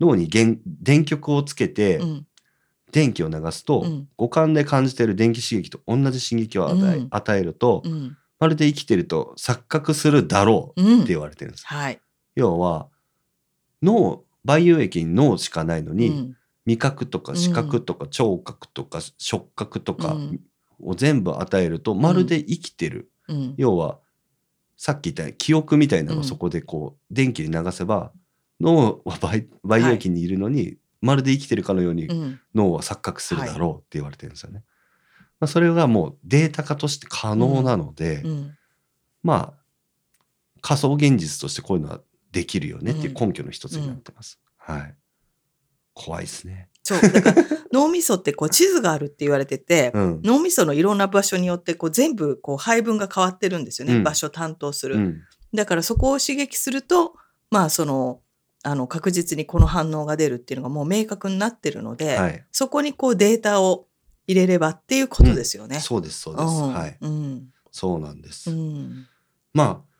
[0.00, 2.26] 脳に原電極をつけてうん。
[2.92, 4.08] 電気を流すと、うん。
[4.16, 8.16] 五感で感じている電気刺激と同じ刺激を与え,、ると、うん。
[8.38, 10.98] まるで生きてると錯覚するだろううん。
[10.98, 11.66] って言われてるんです。
[11.66, 12.00] はい。
[12.36, 12.88] 要は
[13.82, 16.36] 脳培養液に脳しかないのに、うん。
[16.66, 17.38] 味覚とかうん。
[17.38, 20.40] 視覚とか聴覚とか触覚とかうん
[20.80, 23.98] を全部与えると、まるで生きてるうん要は
[24.76, 28.12] さっき言った記憶みたいなのをうんそこでこう電気に流せば
[28.60, 34.62] 脳は培培養液にいるのに、まるで生きてるかのようにうん脳は錯覚するだろうって言われてるんですよね。
[35.40, 38.58] まあ、それがもうデータ化として可能なので、うん
[39.22, 39.64] まあ
[40.60, 42.00] 仮想現実としてこういうのは
[42.30, 44.40] できるよねっていう根拠の一つになってます。
[44.56, 44.94] はい。
[45.92, 46.68] 怖いですね。
[46.82, 47.00] そう。
[47.00, 47.44] だから
[47.74, 50.20] 脳みそってこう地図があるって言われてて、うん。
[50.22, 53.96] 脳みそのいろんな場所によってこう全部こう配分が変わってるんですよね。
[53.96, 54.96] うん場所担当する。
[54.96, 55.22] うん。
[55.52, 57.14] だからそこを刺激すると、
[57.50, 58.20] まあその、
[58.62, 62.44] あの確実にこの反応が出るっていうのがもう明確になってるので、はい。
[62.52, 63.88] そこにこうデータを
[64.26, 65.80] 入れればっていうことですよね。
[65.80, 66.44] そうです、そうです。
[66.44, 66.96] うんはい。
[67.00, 67.48] うん。
[67.72, 68.50] そうなんです。
[68.50, 69.06] うん。
[69.52, 69.94] まあ、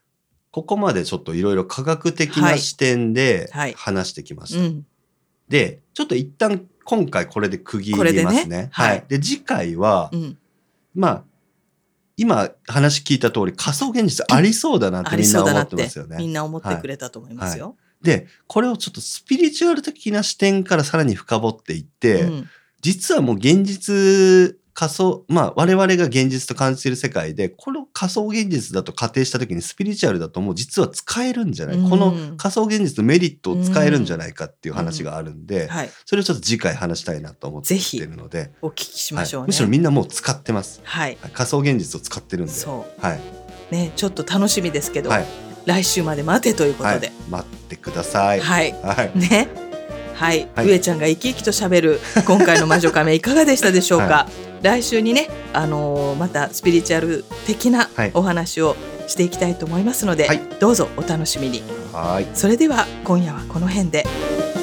[0.53, 4.61] ここまでちょっといろいろ科学的はない視点ではい話してきました。
[4.61, 4.87] うん。
[5.49, 8.69] で、ちょっと一旦今回これで区切りますね。
[8.73, 9.05] はいはい。
[9.09, 10.39] で、次回は、うん。
[10.95, 11.25] まあ、
[12.17, 16.17] 今話聞いた通り仮想現実ありそうだなってみんな思っててますよね。
[16.19, 17.77] みんな思ってくれたと思いますよ。
[18.03, 22.49] で、これをちょっとスピリチュアル的な視点からさらに深掘っていって、うん
[22.85, 35.91] 実はもう現実仮想、まあ我々が現実と感じている世界で、この仮想現実だと仮定した時にスピリチュアルだともう実は使えるんじゃない、うんこの仮想現実のメリットを使えるんじゃないかっていう話があるんで、はい。
[36.05, 39.43] それをちょっと次回話したいなと思ってぜひるので、お聞きしましょうね。
[39.43, 40.81] はいむしろみんなもう使ってます。
[40.83, 41.17] はい。
[41.21, 42.53] はい仮想現実を使ってるんで。
[42.53, 43.21] そはい。
[43.71, 43.75] う。
[43.75, 45.27] ね、ちょっと楽しみですけど、はい。
[45.67, 47.13] 来週まで待てということはいで。。
[47.31, 48.41] 待ってください。
[48.41, 48.73] はい。
[48.83, 49.19] はい。
[49.19, 49.49] ね。
[50.15, 54.29] はい、はい上ちゃんが生き生きと喋る今回の魔女仮面いかがでしたでしょうか、は
[54.65, 58.11] 来週にね、あのーまたスピリチュアル的なはい。
[58.15, 60.41] お話をしていきたいと思いますので、はい。
[60.59, 61.63] どうぞお楽しみに。
[61.93, 62.27] はい。
[62.35, 64.05] それでは今夜はこの辺で。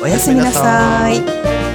[0.04, 1.70] おやすみなさい